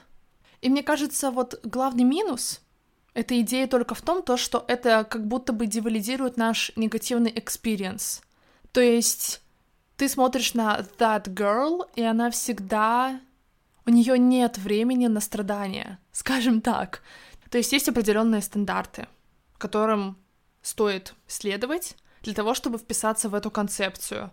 И 0.62 0.70
мне 0.70 0.82
кажется, 0.82 1.30
вот 1.30 1.60
главный 1.64 2.04
минус 2.04 2.62
этой 3.14 3.42
идеи 3.42 3.66
только 3.66 3.94
в 3.94 4.02
том, 4.02 4.24
то, 4.24 4.36
что 4.36 4.66
это 4.68 5.04
как 5.04 5.28
будто 5.28 5.54
бы 5.54 5.68
девалидирует 5.68 6.38
наш 6.38 6.72
негативный 6.76 7.32
experience. 7.36 8.22
То 8.72 8.82
есть 8.82 9.42
ты 9.96 10.10
смотришь 10.10 10.56
на 10.56 10.80
that 10.98 11.26
girl, 11.26 11.88
и 11.96 12.02
она 12.02 12.32
всегда 12.32 13.20
у 13.86 13.92
нее 13.92 14.18
нет 14.18 14.58
времени 14.58 15.08
на 15.08 15.20
страдания, 15.20 16.00
скажем 16.12 16.62
так. 16.62 17.02
То 17.50 17.58
есть 17.58 17.72
есть 17.72 17.88
определенные 17.90 18.42
стандарты, 18.42 19.08
которым 19.58 20.18
стоит 20.62 21.14
следовать 21.28 21.96
для 22.24 22.34
того, 22.34 22.54
чтобы 22.54 22.78
вписаться 22.78 23.30
в 23.30 23.36
эту 23.36 23.52
концепцию. 23.52 24.32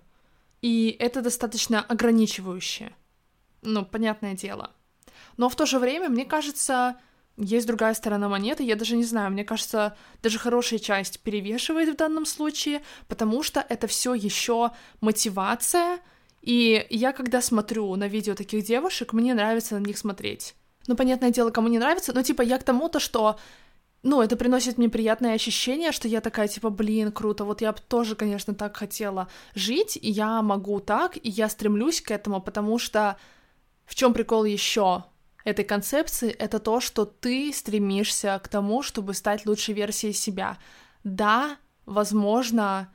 И 0.62 0.96
это 0.98 1.20
достаточно 1.20 1.82
ограничивающе. 1.82 2.92
Ну, 3.62 3.84
понятное 3.84 4.34
дело. 4.34 4.70
Но 5.36 5.48
в 5.48 5.56
то 5.56 5.66
же 5.66 5.78
время, 5.78 6.08
мне 6.08 6.24
кажется, 6.24 6.96
есть 7.36 7.66
другая 7.66 7.94
сторона 7.94 8.28
монеты, 8.28 8.62
я 8.62 8.76
даже 8.76 8.96
не 8.96 9.04
знаю, 9.04 9.30
мне 9.30 9.44
кажется, 9.44 9.96
даже 10.22 10.38
хорошая 10.38 10.78
часть 10.78 11.20
перевешивает 11.20 11.88
в 11.90 11.96
данном 11.96 12.26
случае, 12.26 12.82
потому 13.08 13.42
что 13.42 13.64
это 13.68 13.86
все 13.86 14.14
еще 14.14 14.70
мотивация 15.00 16.00
и 16.42 16.86
я, 16.90 17.12
когда 17.12 17.40
смотрю 17.40 17.94
на 17.96 18.08
видео 18.08 18.34
таких 18.34 18.64
девушек, 18.64 19.12
мне 19.12 19.32
нравится 19.32 19.78
на 19.78 19.86
них 19.86 19.96
смотреть. 19.96 20.54
Ну, 20.88 20.96
понятное 20.96 21.30
дело, 21.30 21.50
кому 21.50 21.68
не 21.68 21.78
нравится, 21.78 22.12
но, 22.12 22.22
типа, 22.22 22.42
я 22.42 22.58
к 22.58 22.64
тому-то, 22.64 22.98
что 23.00 23.38
ну, 24.02 24.20
это 24.20 24.36
приносит 24.36 24.78
мне 24.78 24.88
приятное 24.88 25.34
ощущение, 25.34 25.92
что 25.92 26.08
я 26.08 26.20
такая, 26.20 26.48
типа, 26.48 26.70
блин, 26.70 27.12
круто, 27.12 27.44
вот 27.44 27.60
я 27.60 27.72
бы 27.72 27.78
тоже, 27.86 28.16
конечно, 28.16 28.52
так 28.52 28.76
хотела 28.76 29.28
жить, 29.54 29.96
и 30.00 30.10
я 30.10 30.42
могу 30.42 30.80
так, 30.80 31.16
и 31.16 31.30
я 31.30 31.48
стремлюсь 31.48 32.00
к 32.00 32.10
этому, 32.10 32.40
потому 32.40 32.78
что 32.78 33.16
в 33.84 33.94
чем 33.94 34.12
прикол 34.12 34.44
еще 34.44 35.04
этой 35.44 35.64
концепции, 35.64 36.30
это 36.30 36.58
то, 36.58 36.80
что 36.80 37.04
ты 37.04 37.52
стремишься 37.52 38.40
к 38.42 38.48
тому, 38.48 38.82
чтобы 38.82 39.14
стать 39.14 39.46
лучшей 39.46 39.74
версией 39.74 40.12
себя. 40.12 40.58
Да, 41.04 41.56
возможно, 41.86 42.91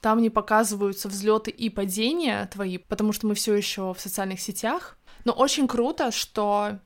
там 0.00 0.22
не 0.22 0.30
показываются 0.30 1.08
взлеты 1.08 1.50
и 1.50 1.70
падения 1.70 2.46
твои, 2.52 2.78
потому 2.78 3.12
что 3.12 3.26
мы 3.26 3.34
все 3.34 3.54
еще 3.54 3.92
в 3.94 4.00
социальных 4.00 4.40
сетях. 4.40 4.96
Но 5.24 5.32
очень 5.32 5.66
круто, 5.66 6.10
что 6.12 6.78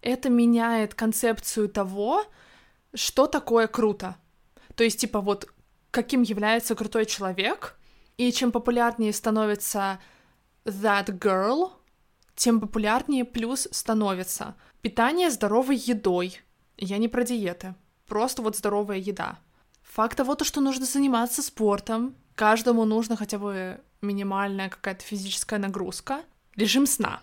это 0.00 0.30
меняет 0.30 0.94
концепцию 0.94 1.68
того, 1.68 2.24
что 2.94 3.26
такое 3.26 3.66
круто. 3.66 4.16
То 4.76 4.84
есть, 4.84 5.00
типа, 5.00 5.20
вот 5.20 5.52
каким 5.90 6.22
является 6.22 6.74
крутой 6.74 7.06
человек, 7.06 7.78
и 8.16 8.30
чем 8.32 8.52
популярнее 8.52 9.12
становится 9.12 10.00
that 10.64 11.06
girl, 11.06 11.72
тем 12.34 12.60
популярнее 12.60 13.24
плюс 13.24 13.68
становится 13.70 14.54
питание 14.80 15.30
здоровой 15.30 15.76
едой. 15.76 16.40
Я 16.76 16.98
не 16.98 17.08
про 17.08 17.24
диеты, 17.24 17.74
просто 18.06 18.42
вот 18.42 18.56
здоровая 18.56 18.98
еда. 18.98 19.38
Факт 19.82 20.16
того, 20.16 20.34
то, 20.34 20.44
что 20.44 20.60
нужно 20.60 20.86
заниматься 20.86 21.42
спортом, 21.42 22.16
Каждому 22.34 22.84
нужно 22.84 23.16
хотя 23.16 23.38
бы 23.38 23.80
минимальная 24.00 24.68
какая-то 24.68 25.04
физическая 25.04 25.58
нагрузка. 25.58 26.22
Режим 26.56 26.86
сна. 26.86 27.20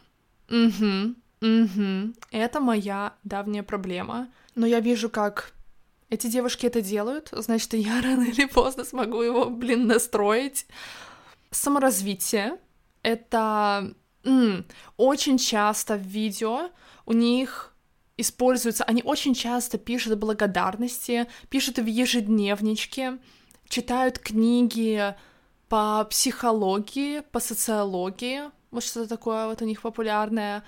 Угу, 0.50 1.16
угу. 1.42 2.14
Это 2.32 2.60
моя 2.60 3.14
давняя 3.24 3.64
проблема. 3.64 4.30
Но 4.56 4.66
я 4.66 4.80
вижу, 4.80 5.10
как 5.10 5.54
эти 6.10 6.28
девушки 6.28 6.66
это 6.66 6.82
делают, 6.82 7.30
значит, 7.32 7.74
я 7.74 8.02
рано 8.04 8.24
или 8.24 8.46
поздно 8.46 8.84
смогу 8.84 9.22
его, 9.22 9.50
блин, 9.50 9.88
настроить. 9.88 10.66
Саморазвитие— 11.52 12.58
это 13.04 13.94
м, 14.24 14.66
очень 14.98 15.38
часто 15.38 15.96
в 15.96 16.02
видео 16.02 16.70
у 17.06 17.14
них 17.14 17.74
используются, 18.18 18.84
они 18.84 19.02
очень 19.04 19.34
часто 19.34 19.78
пишут 19.78 20.18
благодарности, 20.20 21.28
пишут 21.50 21.80
в 21.80 21.86
ежедневничке, 21.86 23.18
читают 23.70 24.20
книги 24.20 25.16
по 25.70 26.04
психологии, 26.10 27.22
по 27.32 27.40
социологии, 27.40 28.42
вот 28.72 28.84
что-то 28.84 29.08
такое 29.08 29.48
вот 29.48 29.62
у 29.62 29.66
них 29.66 29.82
популярное, 29.82 30.64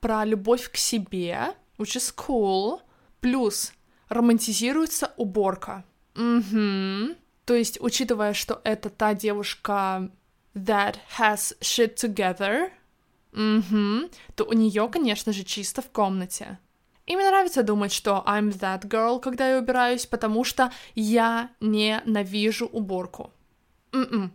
про 0.00 0.24
любовь 0.24 0.70
к 0.70 0.76
себе, 0.76 1.54
which 1.78 1.96
is 1.96 2.14
cool, 2.16 2.80
плюс 3.20 3.72
романтизируется 4.08 5.12
уборка. 5.16 5.84
Угу. 6.14 7.14
То 7.44 7.54
есть, 7.54 7.80
учитывая, 7.80 8.32
что 8.32 8.60
это 8.64 8.90
та 8.90 9.14
девушка 9.14 10.10
that 10.54 10.96
has 11.18 11.56
shit 11.60 11.94
together, 11.96 12.70
угу, 13.32 14.10
то 14.34 14.44
у 14.44 14.52
нее, 14.52 14.88
конечно 14.88 15.32
же, 15.32 15.44
чисто 15.44 15.82
в 15.82 15.90
комнате. 15.90 16.58
И 17.06 17.14
мне 17.14 17.26
нравится 17.28 17.62
думать, 17.62 17.92
что 17.92 18.24
I'm 18.26 18.50
that 18.58 18.82
girl, 18.88 19.20
когда 19.20 19.48
я 19.48 19.58
убираюсь, 19.58 20.06
потому 20.06 20.44
что 20.44 20.72
я 20.94 21.50
ненавижу 21.60 22.66
уборку. 22.66 23.32
Mm-mm. 23.92 24.30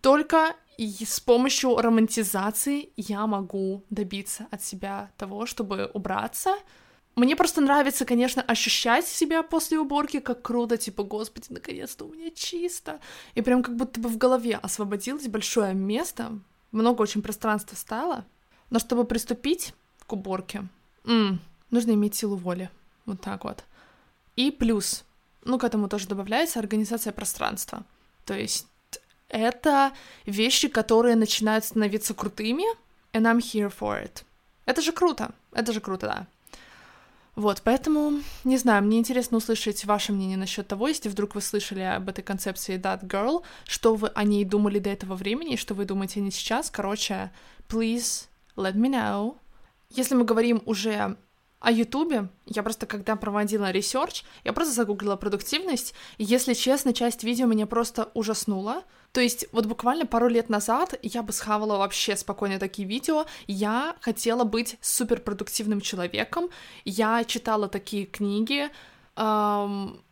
Только 0.00 0.54
с 0.78 1.20
помощью 1.20 1.76
романтизации 1.76 2.90
я 2.96 3.26
могу 3.26 3.84
добиться 3.90 4.46
от 4.50 4.62
себя 4.62 5.10
того, 5.16 5.46
чтобы 5.46 5.90
убраться. 5.94 6.54
Мне 7.14 7.36
просто 7.36 7.60
нравится, 7.60 8.04
конечно, 8.04 8.40
ощущать 8.40 9.06
себя 9.06 9.42
после 9.42 9.78
уборки, 9.78 10.20
как 10.20 10.42
круто, 10.42 10.78
типа, 10.78 11.02
господи, 11.02 11.46
наконец-то 11.50 12.06
у 12.06 12.14
меня 12.14 12.30
чисто. 12.30 13.00
И 13.34 13.42
прям 13.42 13.62
как 13.62 13.76
будто 13.76 14.00
бы 14.00 14.08
в 14.08 14.16
голове 14.16 14.56
освободилось 14.56 15.28
большое 15.28 15.74
место, 15.74 16.38
много 16.70 17.02
очень 17.02 17.20
пространства 17.20 17.76
стало. 17.76 18.24
Но 18.70 18.78
чтобы 18.78 19.04
приступить 19.04 19.74
к 20.06 20.12
уборке, 20.12 20.68
м- 21.04 21.38
нужно 21.72 21.90
иметь 21.92 22.14
силу 22.14 22.36
воли. 22.36 22.70
Вот 23.04 23.20
так 23.20 23.42
вот. 23.44 23.64
И 24.36 24.52
плюс, 24.52 25.04
ну, 25.44 25.58
к 25.58 25.64
этому 25.64 25.88
тоже 25.88 26.06
добавляется 26.06 26.60
организация 26.60 27.12
пространства. 27.12 27.84
То 28.24 28.34
есть 28.34 28.66
это 29.28 29.92
вещи, 30.26 30.68
которые 30.68 31.16
начинают 31.16 31.64
становиться 31.64 32.14
крутыми, 32.14 32.64
and 33.12 33.22
I'm 33.22 33.38
here 33.38 33.72
for 33.76 34.00
it. 34.00 34.22
Это 34.66 34.80
же 34.80 34.92
круто, 34.92 35.32
это 35.52 35.72
же 35.72 35.80
круто, 35.80 36.06
да. 36.06 36.26
Вот, 37.34 37.62
поэтому, 37.64 38.20
не 38.44 38.58
знаю, 38.58 38.84
мне 38.84 38.98
интересно 38.98 39.38
услышать 39.38 39.86
ваше 39.86 40.12
мнение 40.12 40.36
насчет 40.36 40.68
того, 40.68 40.88
если 40.88 41.08
вдруг 41.08 41.34
вы 41.34 41.40
слышали 41.40 41.80
об 41.80 42.10
этой 42.10 42.22
концепции 42.22 42.78
That 42.78 43.06
Girl, 43.06 43.42
что 43.64 43.94
вы 43.94 44.08
о 44.08 44.24
ней 44.24 44.44
думали 44.44 44.78
до 44.78 44.90
этого 44.90 45.14
времени, 45.14 45.56
что 45.56 45.74
вы 45.74 45.86
думаете 45.86 46.20
о 46.20 46.22
ней 46.22 46.30
сейчас. 46.30 46.70
Короче, 46.70 47.32
please 47.68 48.26
let 48.54 48.74
me 48.74 48.90
know. 48.90 49.36
Если 49.88 50.14
мы 50.14 50.24
говорим 50.24 50.62
уже 50.66 51.16
о 51.62 51.70
Ютубе, 51.70 52.28
я 52.46 52.62
просто 52.62 52.86
когда 52.86 53.14
проводила 53.14 53.70
research, 53.70 54.24
я 54.44 54.52
просто 54.52 54.74
загуглила 54.74 55.16
продуктивность, 55.16 55.94
и, 56.18 56.24
если 56.24 56.54
честно, 56.54 56.92
часть 56.92 57.22
видео 57.22 57.46
меня 57.46 57.66
просто 57.66 58.10
ужаснула. 58.14 58.82
То 59.12 59.20
есть 59.20 59.46
вот 59.52 59.66
буквально 59.66 60.04
пару 60.04 60.28
лет 60.28 60.48
назад 60.48 60.94
я 61.02 61.22
бы 61.22 61.32
схавала 61.32 61.78
вообще 61.78 62.16
спокойно 62.16 62.58
такие 62.58 62.88
видео, 62.88 63.26
я 63.46 63.94
хотела 64.00 64.44
быть 64.44 64.76
суперпродуктивным 64.80 65.80
человеком, 65.80 66.48
я 66.84 67.24
читала 67.24 67.68
такие 67.68 68.06
книги, 68.06 68.68
эм... 69.16 70.02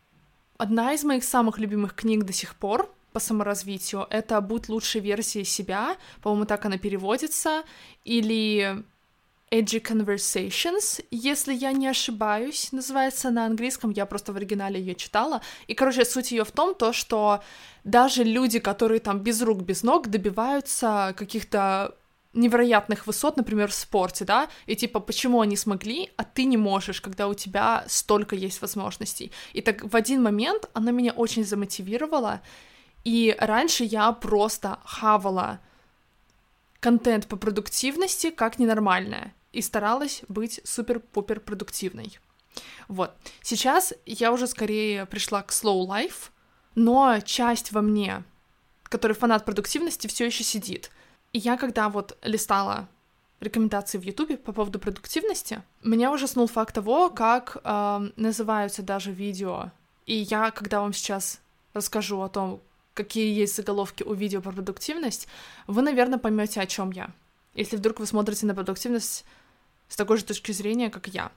Одна 0.57 0.93
из 0.93 1.05
моих 1.05 1.25
самых 1.25 1.59
любимых 1.59 1.95
книг 1.95 2.25
до 2.25 2.35
сих 2.35 2.55
пор 2.55 2.95
по 3.15 3.19
саморазвитию— 3.19 4.07
это 4.11 4.39
«Будь 4.43 4.69
лучшей 4.69 5.01
версией 5.01 5.47
себя», 5.47 5.97
по-моему, 6.21 6.45
так 6.45 6.67
она 6.67 6.77
переводится, 6.77 7.63
или 8.05 8.85
Edgy 9.53 9.83
Conversations, 9.83 11.05
если 11.11 11.53
я 11.53 11.73
не 11.73 11.89
ошибаюсь, 11.89 12.71
называется 12.71 13.31
на 13.31 13.47
английском, 13.47 13.91
я 13.91 14.07
просто 14.07 14.33
в 14.33 14.37
оригинале 14.37 14.79
ее 14.79 14.95
читала. 14.95 15.43
И, 15.67 15.75
короче, 15.75 16.05
суть 16.05 16.31
ее 16.31 16.45
в 16.45 16.53
том, 16.53 16.73
то, 16.73 16.93
что 16.93 17.43
даже 17.83 18.23
люди, 18.23 18.61
которые 18.61 19.01
там 19.01 19.19
без 19.19 19.43
рук, 19.43 19.63
без 19.63 19.83
ног 19.83 20.07
добиваются 20.07 21.15
каких-то 21.17 21.97
невероятных 22.33 23.09
высот, 23.09 23.37
например, 23.37 23.71
в 23.71 23.75
спорте, 23.75 24.25
да, 24.25 24.49
и 24.67 24.77
типа, 24.77 25.01
почему 25.01 25.41
они 25.41 25.57
смогли, 25.57 26.13
а 26.17 26.23
ты 26.23 26.45
не 26.45 26.57
можешь, 26.57 27.01
когда 27.01 27.27
у 27.27 27.35
тебя 27.35 27.85
столько 27.89 28.37
есть 28.37 28.63
возможностей. 28.63 29.33
И 29.53 29.63
так 29.63 29.83
в 29.83 29.97
один 29.97 30.23
момент 30.23 30.71
она 30.75 30.93
меня 30.93 31.13
очень 31.13 31.45
замотивировала, 31.45 32.41
и 33.03 33.35
раньше 33.37 33.83
я 33.83 34.13
просто 34.13 34.79
хавала 34.85 35.59
контент 36.79 37.27
по 37.27 37.35
продуктивности 37.37 38.31
как 38.31 38.61
ненормальное 38.61 39.35
и 39.53 39.63
старалась 39.63 40.23
быть 40.29 40.61
супер-пупер 40.65 41.41
продуктивной. 41.41 42.19
Вот. 42.89 43.15
Сейчас 43.43 43.93
я 44.07 44.33
уже 44.33 44.47
скорее 44.47 45.07
пришла 45.07 45.43
к 45.43 45.51
slow 45.51 45.87
life, 45.87 46.31
но 46.75 47.21
часть 47.21 47.73
во 47.73 47.83
мне, 47.83 48.25
который 48.85 49.13
фанат 49.13 49.45
продуктивности, 49.45 50.07
все 50.07 50.27
еще 50.27 50.45
сидит. 50.45 50.91
И 51.33 51.39
я 51.39 51.57
когда 51.57 51.89
вот 51.89 52.19
листала 52.23 52.89
рекомендации 53.41 53.99
в 53.99 54.03
Ютубе 54.03 54.37
по 54.37 54.53
поводу 54.53 54.79
продуктивности, 54.79 55.63
меня 55.83 56.13
ужаснул 56.13 56.47
факт 56.47 56.75
того, 56.75 57.11
как 57.11 57.57
э, 57.63 58.11
называются 58.17 58.83
даже 58.83 59.13
видео. 59.13 59.71
И 60.07 60.15
я, 60.15 60.51
когда 60.51 60.81
вам 60.81 60.93
сейчас 60.93 61.41
расскажу 61.73 62.21
о 62.21 62.29
том, 62.29 62.61
какие 62.95 63.33
есть 63.33 63.57
заголовки 63.57 64.03
у 64.03 64.13
видео 64.13 64.41
про 64.43 64.53
продуктивность, 64.53 65.29
вы, 65.67 65.83
наверное, 65.83 66.19
поймете, 66.19 66.61
о 66.61 66.67
чем 66.67 66.91
я. 66.91 67.11
Если 67.55 67.77
вдруг 67.77 68.01
вы 68.01 68.07
смотрите 68.07 68.47
на 68.47 68.55
продуктивность 68.55 69.25
с 69.91 69.97
такой 69.97 70.17
же 70.17 70.25
точки 70.25 70.53
зрения, 70.53 70.89
как 70.89 71.09
я. 71.09 71.31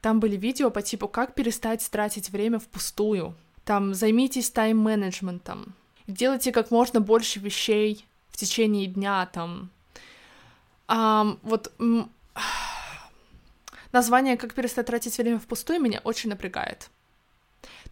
Там 0.00 0.20
были 0.20 0.36
видео 0.36 0.70
по 0.70 0.80
типу 0.80 1.08
«Как 1.08 1.34
перестать 1.34 1.86
тратить 1.90 2.30
время 2.30 2.58
впустую», 2.58 3.34
там 3.64 3.92
«Займитесь 3.92 4.50
тайм-менеджментом», 4.50 5.74
«Делайте 6.06 6.52
как 6.52 6.70
можно 6.70 7.02
больше 7.02 7.40
вещей 7.40 8.06
в 8.30 8.38
течение 8.38 8.86
дня», 8.86 9.26
там 9.26 9.70
Um, 10.88 11.38
вот 11.42 11.70
название 13.92 14.38
«Как 14.38 14.54
перестать 14.54 14.86
тратить 14.86 15.18
время 15.18 15.38
впустую» 15.38 15.80
меня 15.80 16.00
очень 16.02 16.30
напрягает. 16.30 16.88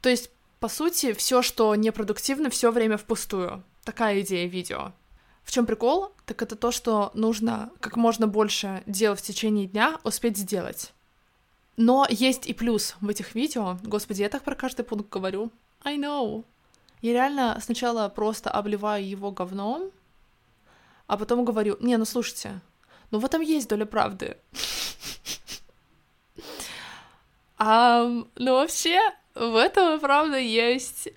То 0.01 0.09
есть, 0.09 0.31
по 0.61 0.69
сути, 0.69 1.13
все, 1.13 1.43
что 1.43 1.75
непродуктивно, 1.75 2.49
все 2.49 2.73
время 2.73 2.97
впустую. 2.97 3.63
Такая 3.85 4.23
идея 4.23 4.49
видео. 4.49 4.93
В 5.47 5.53
чем 5.53 5.65
прикол? 5.65 6.13
Так 6.27 6.43
это 6.43 6.57
то, 6.57 6.73
что 6.73 7.13
нужно 7.15 7.71
как 7.79 7.97
можно 7.97 8.27
больше 8.27 8.83
дел 8.87 9.15
в 9.15 9.23
течение 9.23 9.69
дня 9.69 9.99
успеть 10.03 10.37
сделать. 10.37 10.93
Но 11.77 12.05
есть 12.11 12.49
и 12.49 12.53
плюс 12.53 12.97
в 13.01 13.09
этих 13.09 13.37
видео. 13.37 13.79
Господи, 13.85 14.23
я 14.23 14.29
так 14.29 14.43
про 14.43 14.57
каждый 14.57 14.85
пункт 14.85 15.09
говорю. 15.09 15.53
I 15.85 15.99
know. 15.99 16.45
Я 17.01 17.13
реально 17.13 17.59
сначала 17.63 18.09
просто 18.09 18.51
обливаю 18.51 19.09
его 19.09 19.31
говном, 19.31 19.93
а 21.07 21.17
потом 21.17 21.45
говорю, 21.45 21.77
не, 21.79 21.97
ну 21.97 22.05
слушайте, 22.05 22.61
ну 23.13 23.21
в 23.21 23.25
этом 23.25 23.41
есть 23.41 23.69
доля 23.69 23.87
правды. 23.87 24.37
А, 27.59 28.05
ну 28.05 28.53
вообще, 28.53 29.01
в 29.35 29.57
этом, 29.57 29.99
правда, 29.99 30.37
есть 30.37 31.09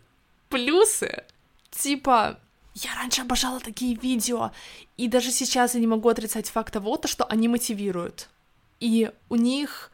плюсы. 0.47 1.25
Типа, 1.69 2.39
я 2.75 2.95
раньше 2.95 3.21
обожала 3.21 3.60
такие 3.60 3.95
видео, 3.95 4.51
и 4.97 5.08
даже 5.08 5.32
сейчас 5.32 5.73
я 5.73 5.79
не 5.79 5.88
могу 5.88 6.10
отрицать 6.10 6.49
факт 6.49 6.73
того, 6.73 6.97
то, 6.97 7.08
что 7.08 7.25
они 7.25 7.47
мотивируют. 7.47 8.29
И 8.79 9.12
у 9.29 9.36
них 9.36 9.91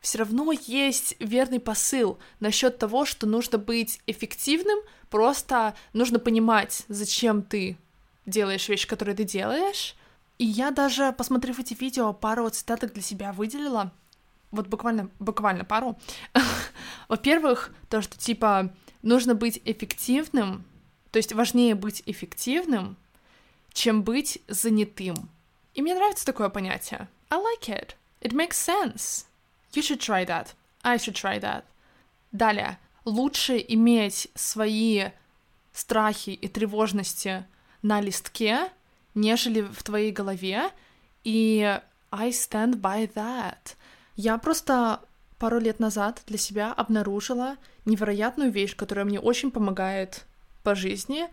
все 0.00 0.18
равно 0.18 0.52
есть 0.52 1.16
верный 1.18 1.60
посыл 1.60 2.18
насчет 2.40 2.78
того, 2.78 3.04
что 3.04 3.26
нужно 3.26 3.58
быть 3.58 4.00
эффективным, 4.06 4.78
просто 5.10 5.74
нужно 5.92 6.18
понимать, 6.18 6.84
зачем 6.88 7.42
ты 7.42 7.76
делаешь 8.26 8.68
вещи, 8.68 8.86
которые 8.86 9.16
ты 9.16 9.24
делаешь. 9.24 9.96
И 10.38 10.44
я 10.44 10.70
даже, 10.70 11.12
посмотрев 11.12 11.58
эти 11.58 11.74
видео, 11.74 12.12
пару 12.12 12.48
цитаток 12.50 12.92
для 12.92 13.02
себя 13.02 13.32
выделила. 13.32 13.92
Вот 14.50 14.68
буквально, 14.68 15.10
буквально 15.18 15.64
пару. 15.64 15.98
Во-первых, 17.08 17.72
то, 17.88 18.00
что 18.00 18.16
типа 18.16 18.72
нужно 19.02 19.34
быть 19.34 19.60
эффективным, 19.64 20.64
то 21.10 21.18
есть 21.18 21.32
важнее 21.32 21.74
быть 21.74 22.02
эффективным, 22.06 22.96
чем 23.72 24.02
быть 24.02 24.40
занятым. 24.48 25.30
И 25.74 25.82
мне 25.82 25.94
нравится 25.94 26.26
такое 26.26 26.48
понятие. 26.48 27.08
I 27.30 27.38
like 27.38 27.68
it. 27.68 27.94
It 28.20 28.32
makes 28.32 28.56
sense. 28.56 29.26
You 29.72 29.82
should 29.82 30.00
try 30.00 30.26
that. 30.26 30.48
I 30.82 30.96
should 30.96 31.14
try 31.14 31.40
that. 31.40 31.64
Далее. 32.32 32.78
Лучше 33.04 33.64
иметь 33.68 34.28
свои 34.34 35.10
страхи 35.72 36.30
и 36.30 36.48
тревожности 36.48 37.46
на 37.82 38.00
листке, 38.00 38.70
нежели 39.14 39.62
в 39.62 39.82
твоей 39.82 40.12
голове. 40.12 40.70
И 41.24 41.80
I 42.10 42.30
stand 42.30 42.80
by 42.80 43.12
that. 43.14 43.76
Я 44.16 44.36
просто 44.38 45.00
пару 45.38 45.58
лет 45.60 45.78
назад 45.78 46.22
для 46.26 46.38
себя 46.38 46.72
обнаружила 46.72 47.56
невероятную 47.84 48.50
вещь, 48.50 48.74
которая 48.74 49.04
мне 49.04 49.20
очень 49.20 49.50
помогает 49.50 50.26
по 50.62 50.74
жизни. 50.74 51.28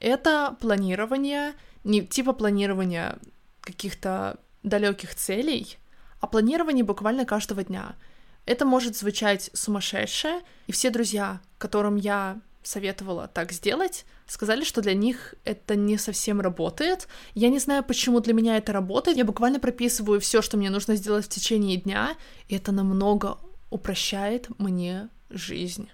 Это 0.00 0.56
планирование, 0.60 1.54
не 1.84 2.06
типа 2.06 2.32
планирования 2.32 3.18
каких-то 3.60 4.38
далеких 4.62 5.14
целей, 5.14 5.78
а 6.20 6.26
планирование 6.26 6.84
буквально 6.84 7.24
каждого 7.24 7.64
дня. 7.64 7.96
Это 8.44 8.64
может 8.64 8.96
звучать 8.96 9.50
сумасшедше, 9.52 10.40
и 10.66 10.72
все 10.72 10.90
друзья, 10.90 11.40
которым 11.58 11.96
я 11.96 12.40
советовала 12.62 13.28
так 13.28 13.52
сделать, 13.52 14.04
сказали, 14.26 14.64
что 14.64 14.80
для 14.80 14.94
них 14.94 15.34
это 15.44 15.76
не 15.76 15.98
совсем 15.98 16.40
работает. 16.40 17.08
Я 17.34 17.48
не 17.48 17.58
знаю, 17.58 17.84
почему 17.84 18.20
для 18.20 18.34
меня 18.34 18.56
это 18.56 18.72
работает. 18.72 19.16
Я 19.16 19.24
буквально 19.24 19.60
прописываю 19.60 20.20
все, 20.20 20.42
что 20.42 20.56
мне 20.56 20.70
нужно 20.70 20.96
сделать 20.96 21.26
в 21.26 21.28
течение 21.28 21.76
дня, 21.76 22.16
и 22.48 22.56
это 22.56 22.72
намного 22.72 23.38
упрощает 23.70 24.48
мне 24.58 25.08
жизнь. 25.30 25.90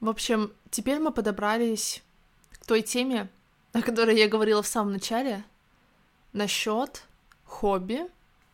В 0.00 0.08
общем, 0.08 0.52
теперь 0.70 0.98
мы 0.98 1.10
подобрались 1.10 2.02
той 2.64 2.82
теме, 2.82 3.28
о 3.72 3.82
которой 3.82 4.18
я 4.18 4.28
говорила 4.28 4.62
в 4.62 4.66
самом 4.66 4.92
начале, 4.92 5.44
насчет 6.32 7.04
хобби. 7.44 8.06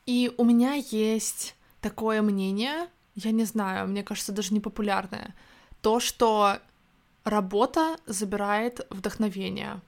И 0.06 0.32
у 0.36 0.44
меня 0.44 0.74
есть 0.74 1.54
такое 1.80 2.22
мнение, 2.22 2.88
я 3.14 3.30
не 3.30 3.44
знаю, 3.44 3.88
мне 3.88 4.02
кажется, 4.02 4.32
даже 4.32 4.54
непопулярное, 4.54 5.34
то, 5.80 6.00
что 6.00 6.58
работа 7.24 7.96
забирает 8.06 8.86
вдохновение, 8.90 9.80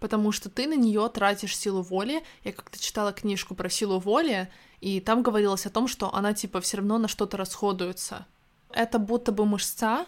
потому 0.00 0.32
что 0.32 0.50
ты 0.50 0.66
на 0.66 0.76
нее 0.76 1.08
тратишь 1.08 1.56
силу 1.56 1.82
воли. 1.82 2.22
Я 2.42 2.52
как-то 2.52 2.78
читала 2.78 3.12
книжку 3.12 3.54
про 3.54 3.68
силу 3.68 3.98
воли, 3.98 4.50
и 4.80 5.00
там 5.00 5.22
говорилось 5.22 5.66
о 5.66 5.70
том, 5.70 5.88
что 5.88 6.12
она 6.14 6.34
типа 6.34 6.60
все 6.60 6.78
равно 6.78 6.98
на 6.98 7.08
что-то 7.08 7.36
расходуется. 7.36 8.26
Это 8.70 8.98
будто 8.98 9.32
бы 9.32 9.46
мышца, 9.46 10.06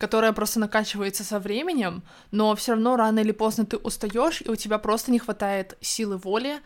которая 0.00 0.32
просто 0.32 0.58
накачивается 0.58 1.24
со 1.24 1.38
временем, 1.38 2.02
но 2.30 2.56
все 2.56 2.72
равно 2.72 2.96
рано 2.96 3.18
или 3.18 3.32
поздно 3.32 3.66
ты 3.66 3.76
устаешь, 3.76 4.40
и 4.40 4.48
у 4.48 4.56
тебя 4.56 4.78
просто 4.78 5.12
не 5.12 5.18
хватает 5.18 5.76
силы 5.82 6.16
воли 6.16 6.60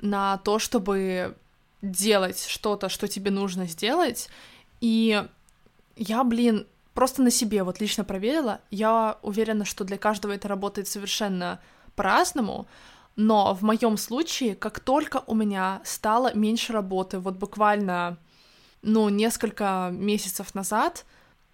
на 0.00 0.36
то, 0.36 0.58
чтобы 0.58 1.34
делать 1.80 2.44
что-то, 2.46 2.90
что 2.90 3.08
тебе 3.08 3.30
нужно 3.30 3.66
сделать. 3.66 4.28
И 4.82 5.24
я, 5.96 6.24
блин, 6.24 6.66
просто 6.92 7.22
на 7.22 7.30
себе 7.30 7.62
вот 7.62 7.80
лично 7.80 8.04
проверила. 8.04 8.60
Я 8.70 9.16
уверена, 9.22 9.64
что 9.64 9.84
для 9.84 9.96
каждого 9.96 10.32
это 10.32 10.46
работает 10.46 10.88
совершенно 10.88 11.60
по-разному. 11.96 12.66
Но 13.16 13.54
в 13.54 13.62
моем 13.62 13.96
случае, 13.96 14.54
как 14.54 14.80
только 14.80 15.22
у 15.26 15.34
меня 15.34 15.80
стало 15.84 16.34
меньше 16.34 16.74
работы, 16.74 17.18
вот 17.18 17.36
буквально, 17.36 18.18
ну, 18.82 19.08
несколько 19.08 19.88
месяцев 19.90 20.54
назад, 20.54 21.06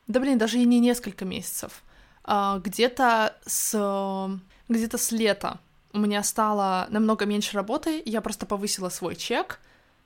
да 0.06 0.20
блин, 0.20 0.38
даже 0.38 0.58
и 0.58 0.64
не 0.64 0.80
несколько 0.80 1.24
месяцев, 1.24 1.82
а, 2.24 2.58
где-то 2.58 3.36
с 3.46 4.38
где-то 4.68 4.98
с 4.98 5.12
лета 5.12 5.60
у 5.92 5.98
меня 5.98 6.22
стало 6.24 6.86
намного 6.90 7.24
меньше 7.24 7.54
работы, 7.54 8.02
я 8.04 8.20
просто 8.20 8.46
повысила 8.46 8.88
свой 8.88 9.14
чек. 9.14 9.60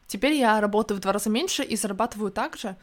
Теперь 0.07 0.35
я 0.35 0.61
работаю 0.61 0.99
в 0.99 1.01
два 1.01 1.13
раза 1.13 1.31
меньше 1.31 1.63
и 1.63 1.77
зарабатываю 1.77 2.31
так 2.31 2.57
же, 2.57 2.77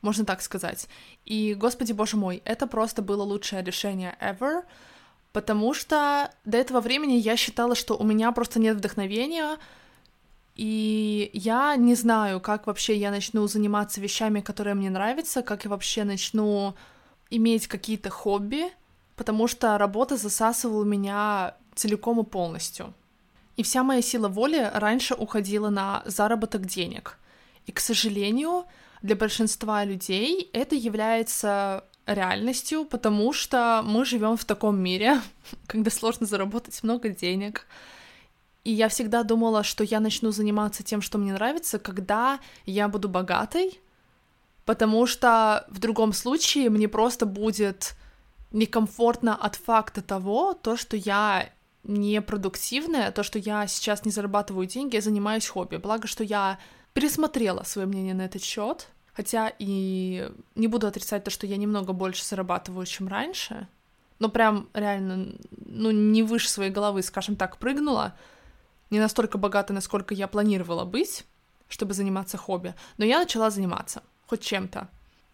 можно 0.00 0.24
так 0.24 0.42
сказать. 0.42 0.88
И, 1.24 1.54
господи 1.54 1.92
боже 1.92 2.16
мой, 2.16 2.40
это 2.44 2.68
просто 2.68 3.02
было 3.02 3.22
лучшее 3.24 3.64
решение 3.64 4.16
ever, 4.20 4.62
потому 5.32 5.74
что 5.74 6.30
до 6.44 6.58
этого 6.58 6.80
времени 6.80 7.14
я 7.14 7.36
считала, 7.36 7.74
что 7.74 7.96
у 7.96 8.04
меня 8.04 8.30
просто 8.30 8.60
нет 8.60 8.76
вдохновения, 8.76 9.58
и 10.54 11.30
я 11.32 11.76
не 11.76 11.94
знаю, 11.94 12.40
как 12.40 12.66
вообще 12.66 12.96
я 12.96 13.10
начну 13.10 13.46
заниматься 13.46 14.00
вещами, 14.00 14.40
которые 14.40 14.74
мне 14.74 14.90
нравятся, 14.90 15.42
как 15.42 15.64
я 15.64 15.70
вообще 15.70 16.04
начну 16.04 16.74
иметь 17.30 17.66
какие-то 17.66 18.10
хобби, 18.10 18.64
потому 19.16 19.48
что 19.48 19.78
работа 19.78 20.16
засасывала 20.16 20.84
меня 20.84 21.54
целиком 21.74 22.20
и 22.20 22.24
полностью. 22.24 22.92
И 23.56 23.62
вся 23.62 23.82
моя 23.82 24.02
сила 24.02 24.28
воли 24.28 24.70
раньше 24.74 25.14
уходила 25.14 25.70
на 25.70 26.02
заработок 26.06 26.66
денег. 26.66 27.18
И, 27.66 27.72
к 27.72 27.80
сожалению, 27.80 28.64
для 29.02 29.16
большинства 29.16 29.84
людей 29.84 30.50
это 30.52 30.74
является 30.74 31.84
реальностью, 32.06 32.84
потому 32.84 33.32
что 33.32 33.82
мы 33.84 34.04
живем 34.04 34.36
в 34.36 34.44
таком 34.44 34.78
мире, 34.78 35.20
когда 35.66 35.90
сложно 35.90 36.26
заработать 36.26 36.82
много 36.82 37.08
денег. 37.08 37.66
И 38.64 38.72
я 38.72 38.88
всегда 38.88 39.24
думала, 39.24 39.64
что 39.64 39.82
я 39.82 39.98
начну 39.98 40.30
заниматься 40.30 40.82
тем, 40.82 41.02
что 41.02 41.18
мне 41.18 41.32
нравится, 41.32 41.78
когда 41.78 42.38
я 42.64 42.88
буду 42.88 43.08
богатой, 43.08 43.80
потому 44.64 45.06
что 45.06 45.66
в 45.68 45.80
другом 45.80 46.12
случае 46.12 46.70
мне 46.70 46.88
просто 46.88 47.26
будет 47.26 47.96
некомфортно 48.52 49.34
от 49.34 49.56
факта 49.56 50.02
того, 50.02 50.54
то, 50.54 50.76
что 50.76 50.96
я 50.96 51.48
непродуктивная, 51.84 53.10
то, 53.10 53.22
что 53.24 53.38
я 53.38 53.66
сейчас 53.66 54.04
не 54.04 54.12
зарабатываю 54.12 54.66
деньги, 54.66 54.94
я 54.94 55.02
занимаюсь 55.02 55.48
хобби. 55.48 55.76
Благо, 55.76 56.06
что 56.06 56.22
я 56.22 56.58
пересмотрела 56.92 57.64
свое 57.64 57.88
мнение 57.88 58.14
на 58.14 58.22
этот 58.22 58.44
счет, 58.44 58.88
хотя 59.12 59.52
и 59.58 60.30
не 60.54 60.68
буду 60.68 60.86
отрицать 60.86 61.24
то, 61.24 61.30
что 61.30 61.46
я 61.46 61.56
немного 61.56 61.92
больше 61.92 62.24
зарабатываю, 62.24 62.86
чем 62.86 63.08
раньше, 63.08 63.66
но 64.20 64.28
прям 64.28 64.68
реально, 64.72 65.34
ну, 65.66 65.90
не 65.90 66.22
выше 66.22 66.48
своей 66.48 66.70
головы, 66.70 67.02
скажем 67.02 67.34
так, 67.34 67.56
прыгнула, 67.56 68.14
не 68.92 69.00
настолько 69.00 69.38
богата, 69.38 69.72
насколько 69.72 70.14
я 70.14 70.28
планировала 70.28 70.84
быть, 70.84 71.24
чтобы 71.68 71.94
заниматься 71.94 72.36
хобби, 72.36 72.74
но 72.98 73.04
я 73.04 73.18
начала 73.18 73.50
заниматься 73.50 74.02
хоть 74.26 74.42
чем-то. 74.42 74.88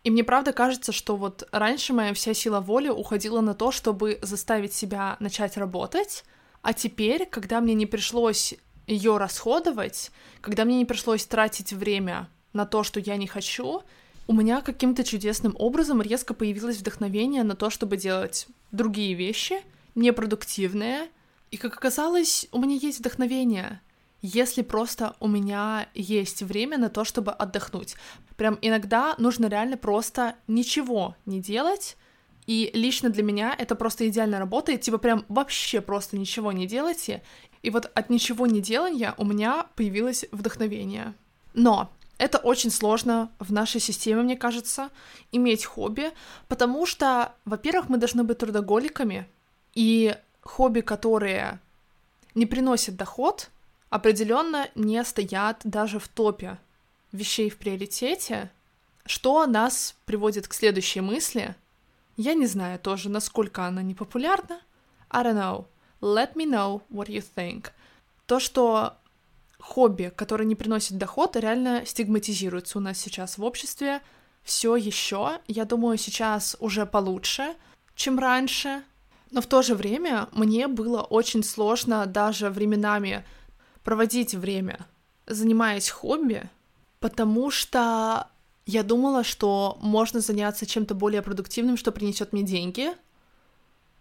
И 0.04 0.10
мне 0.10 0.22
правда 0.22 0.52
кажется, 0.52 0.92
что 0.92 1.16
вот 1.16 1.46
раньше 1.50 1.92
моя 1.92 2.14
вся 2.14 2.34
сила 2.34 2.60
воли 2.60 2.88
уходила 2.88 3.40
на 3.40 3.54
то, 3.54 3.72
чтобы 3.72 4.20
заставить 4.22 4.72
себя 4.72 5.16
начать 5.18 5.56
работать, 5.56 6.24
а 6.62 6.72
теперь, 6.72 7.26
когда 7.26 7.60
мне 7.60 7.74
не 7.74 7.86
пришлось 7.86 8.54
ее 8.86 9.16
расходовать, 9.18 10.12
когда 10.40 10.64
мне 10.64 10.76
не 10.76 10.84
пришлось 10.84 11.26
тратить 11.26 11.72
время 11.72 12.28
на 12.52 12.64
то, 12.64 12.84
что 12.84 13.00
я 13.00 13.16
не 13.16 13.26
хочу, 13.26 13.82
у 14.28 14.32
меня 14.32 14.60
каким-то 14.60 15.02
чудесным 15.02 15.56
образом 15.58 16.00
резко 16.00 16.32
появилось 16.32 16.78
вдохновение 16.78 17.42
на 17.42 17.56
то, 17.56 17.70
чтобы 17.70 17.96
делать 17.96 18.46
другие 18.70 19.14
вещи, 19.14 19.62
непродуктивные. 19.94 21.08
И 21.50 21.56
как 21.56 21.76
оказалось, 21.76 22.46
у 22.52 22.60
меня 22.60 22.76
есть 22.76 23.00
вдохновение, 23.00 23.80
если 24.20 24.62
просто 24.62 25.16
у 25.20 25.28
меня 25.28 25.88
есть 25.94 26.42
время 26.42 26.78
на 26.78 26.90
то, 26.90 27.04
чтобы 27.04 27.32
отдохнуть. 27.32 27.94
Прям 28.36 28.58
иногда 28.60 29.14
нужно 29.18 29.46
реально 29.46 29.76
просто 29.76 30.34
ничего 30.46 31.16
не 31.24 31.40
делать, 31.40 31.96
и 32.46 32.70
лично 32.72 33.10
для 33.10 33.22
меня 33.22 33.54
это 33.56 33.74
просто 33.74 34.08
идеально 34.08 34.38
работает, 34.38 34.80
типа 34.80 34.98
прям 34.98 35.24
вообще 35.28 35.80
просто 35.80 36.16
ничего 36.16 36.50
не 36.50 36.66
делайте. 36.66 37.22
И 37.62 37.70
вот 37.70 37.90
от 37.94 38.10
ничего 38.10 38.46
не 38.46 38.60
делания 38.60 39.14
у 39.18 39.24
меня 39.24 39.66
появилось 39.74 40.24
вдохновение. 40.32 41.14
Но 41.54 41.92
это 42.18 42.38
очень 42.38 42.70
сложно 42.70 43.30
в 43.38 43.52
нашей 43.52 43.80
системе, 43.80 44.22
мне 44.22 44.36
кажется, 44.36 44.90
иметь 45.30 45.64
хобби, 45.64 46.10
потому 46.48 46.86
что, 46.86 47.34
во-первых, 47.44 47.88
мы 47.88 47.98
должны 47.98 48.24
быть 48.24 48.38
трудоголиками, 48.38 49.28
и 49.74 50.16
хобби, 50.48 50.80
которые 50.80 51.60
не 52.34 52.46
приносят 52.46 52.96
доход, 52.96 53.50
определенно 53.90 54.68
не 54.74 55.04
стоят 55.04 55.60
даже 55.64 55.98
в 55.98 56.08
топе 56.08 56.58
вещей 57.12 57.50
в 57.50 57.58
приоритете, 57.58 58.50
что 59.04 59.46
нас 59.46 59.94
приводит 60.04 60.48
к 60.48 60.54
следующей 60.54 61.00
мысли. 61.00 61.54
Я 62.16 62.34
не 62.34 62.46
знаю 62.46 62.78
тоже, 62.78 63.08
насколько 63.08 63.66
она 63.66 63.82
непопулярна. 63.82 64.60
I 65.10 65.22
don't 65.22 65.34
know. 65.34 65.66
Let 66.00 66.34
me 66.34 66.46
know 66.46 66.82
what 66.90 67.08
you 67.08 67.24
think. 67.36 67.70
То, 68.26 68.40
что 68.40 68.94
хобби, 69.58 70.12
которое 70.14 70.44
не 70.44 70.54
приносит 70.54 70.98
доход, 70.98 71.36
реально 71.36 71.86
стигматизируется 71.86 72.78
у 72.78 72.80
нас 72.80 72.98
сейчас 72.98 73.38
в 73.38 73.44
обществе. 73.44 74.00
Все 74.42 74.76
еще, 74.76 75.40
я 75.46 75.64
думаю, 75.64 75.98
сейчас 75.98 76.56
уже 76.58 76.86
получше, 76.86 77.54
чем 77.94 78.18
раньше. 78.18 78.82
Но 79.30 79.40
в 79.40 79.46
то 79.46 79.62
же 79.62 79.74
время 79.74 80.28
мне 80.32 80.68
было 80.68 81.02
очень 81.02 81.42
сложно 81.42 82.06
даже 82.06 82.50
временами 82.50 83.24
проводить 83.84 84.34
время, 84.34 84.86
занимаясь 85.26 85.90
хобби, 85.90 86.48
потому 87.00 87.50
что 87.50 88.28
я 88.66 88.82
думала, 88.82 89.24
что 89.24 89.78
можно 89.80 90.20
заняться 90.20 90.66
чем-то 90.66 90.94
более 90.94 91.22
продуктивным, 91.22 91.76
что 91.76 91.92
принесет 91.92 92.32
мне 92.32 92.42
деньги. 92.42 92.92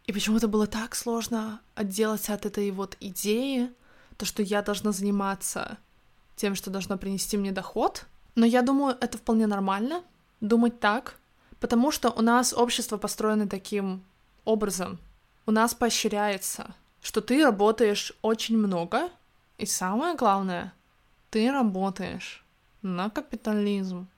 И 0.05 0.13
почему-то 0.13 0.47
было 0.47 0.67
так 0.67 0.95
сложно 0.95 1.61
отделаться 1.75 2.33
от 2.33 2.45
этой 2.45 2.71
вот 2.71 2.97
идеи, 2.99 3.71
то, 4.17 4.25
что 4.25 4.41
я 4.41 4.61
должна 4.61 4.91
заниматься 4.91 5.77
тем, 6.35 6.55
что 6.55 6.69
должно 6.69 6.97
принести 6.97 7.37
мне 7.37 7.51
доход. 7.51 8.05
Но 8.35 8.45
я 8.45 8.61
думаю, 8.61 8.97
это 8.99 9.17
вполне 9.17 9.47
нормально 9.47 10.03
думать 10.41 10.79
так, 10.79 11.15
потому 11.59 11.91
что 11.91 12.09
у 12.11 12.21
нас 12.21 12.53
общество 12.53 12.97
построено 12.97 13.47
таким 13.47 14.03
образом. 14.45 14.99
У 15.47 15.51
нас 15.51 15.73
поощряется, 15.73 16.75
что 17.01 17.21
ты 17.21 17.41
работаешь 17.41 18.11
очень 18.21 18.57
много, 18.57 19.09
и 19.57 19.65
самое 19.65 20.13
главное, 20.13 20.73
ты 21.29 21.49
работаешь 21.49 22.45
на 22.81 23.09
капитализм, 23.09 24.09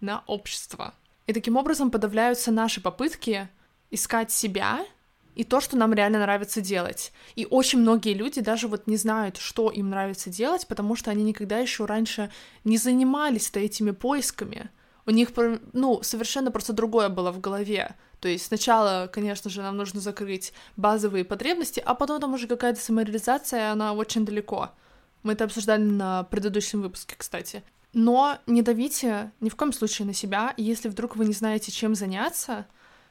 на 0.00 0.22
общество. 0.26 0.94
И 1.26 1.34
таким 1.34 1.56
образом 1.56 1.90
подавляются 1.90 2.52
наши 2.52 2.80
попытки 2.80 3.50
искать 3.90 4.32
себя 4.32 4.86
и 5.34 5.44
то, 5.44 5.60
что 5.60 5.76
нам 5.76 5.92
реально 5.92 6.20
нравится 6.20 6.62
делать. 6.62 7.12
И 7.34 7.46
очень 7.50 7.80
многие 7.80 8.14
люди 8.14 8.40
даже 8.40 8.66
вот 8.66 8.86
не 8.86 8.96
знают, 8.96 9.36
что 9.36 9.70
им 9.70 9.90
нравится 9.90 10.30
делать, 10.30 10.66
потому 10.66 10.96
что 10.96 11.10
они 11.10 11.22
никогда 11.22 11.58
еще 11.58 11.84
раньше 11.84 12.32
не 12.64 12.78
занимались-то 12.78 13.60
этими 13.60 13.90
поисками. 13.90 14.70
У 15.04 15.10
них, 15.10 15.32
ну, 15.74 16.02
совершенно 16.02 16.50
просто 16.50 16.72
другое 16.72 17.10
было 17.10 17.30
в 17.30 17.40
голове. 17.40 17.94
То 18.20 18.28
есть 18.28 18.46
сначала, 18.46 19.08
конечно 19.12 19.50
же, 19.50 19.62
нам 19.62 19.76
нужно 19.76 20.00
закрыть 20.00 20.52
базовые 20.76 21.24
потребности, 21.24 21.82
а 21.84 21.94
потом 21.94 22.20
там 22.20 22.34
уже 22.34 22.46
какая-то 22.46 22.80
самореализация, 22.80 23.72
она 23.72 23.92
очень 23.92 24.24
далеко. 24.24 24.70
Мы 25.22 25.34
это 25.34 25.44
обсуждали 25.44 25.82
на 25.82 26.24
предыдущем 26.24 26.82
выпуске, 26.82 27.14
кстати. 27.16 27.62
Но 27.92 28.38
не 28.46 28.62
давите 28.62 29.32
ни 29.40 29.48
в 29.48 29.56
коем 29.56 29.72
случае 29.72 30.06
на 30.06 30.14
себя, 30.14 30.54
если 30.56 30.88
вдруг 30.88 31.16
вы 31.16 31.24
не 31.24 31.32
знаете, 31.32 31.72
чем 31.72 31.94
заняться, 31.94 32.66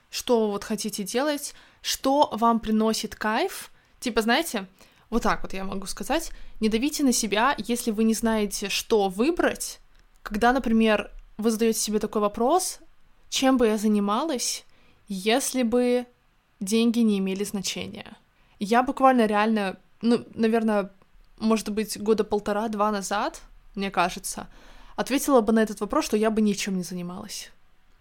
что 0.09 0.49
вот 0.49 0.63
хотите 0.63 1.03
делать, 1.03 1.53
что 1.81 2.29
вам 2.31 2.59
приносит 2.59 3.15
кайф. 3.15 3.71
Типа, 3.99 4.21
знаете, 4.21 4.67
вот 5.09 5.23
так 5.23 5.41
вот 5.43 5.53
я 5.53 5.63
могу 5.63 5.87
сказать, 5.87 6.31
не 6.59 6.69
давите 6.69 7.03
на 7.03 7.11
себя, 7.11 7.55
если 7.57 7.91
вы 7.91 8.03
не 8.03 8.13
знаете, 8.13 8.69
что 8.69 9.09
выбрать. 9.09 9.79
Когда, 10.21 10.53
например, 10.53 11.11
вы 11.37 11.51
задаете 11.51 11.79
себе 11.79 11.99
такой 11.99 12.21
вопрос, 12.21 12.79
чем 13.29 13.57
бы 13.57 13.67
я 13.67 13.77
занималась, 13.77 14.65
если 15.07 15.63
бы 15.63 16.05
деньги 16.59 16.99
не 16.99 17.19
имели 17.19 17.43
значения. 17.43 18.17
Я 18.59 18.83
буквально 18.83 19.25
реально, 19.25 19.77
ну, 20.01 20.25
наверное, 20.33 20.91
может 21.37 21.69
быть, 21.69 22.01
года 22.01 22.23
полтора-два 22.23 22.91
назад, 22.91 23.41
мне 23.75 23.91
кажется, 23.91 24.47
ответила 24.95 25.41
бы 25.41 25.53
на 25.53 25.59
этот 25.59 25.81
вопрос, 25.81 26.05
что 26.05 26.17
я 26.17 26.31
бы 26.31 26.41
ничем 26.41 26.77
не 26.77 26.83
занималась. 26.83 27.51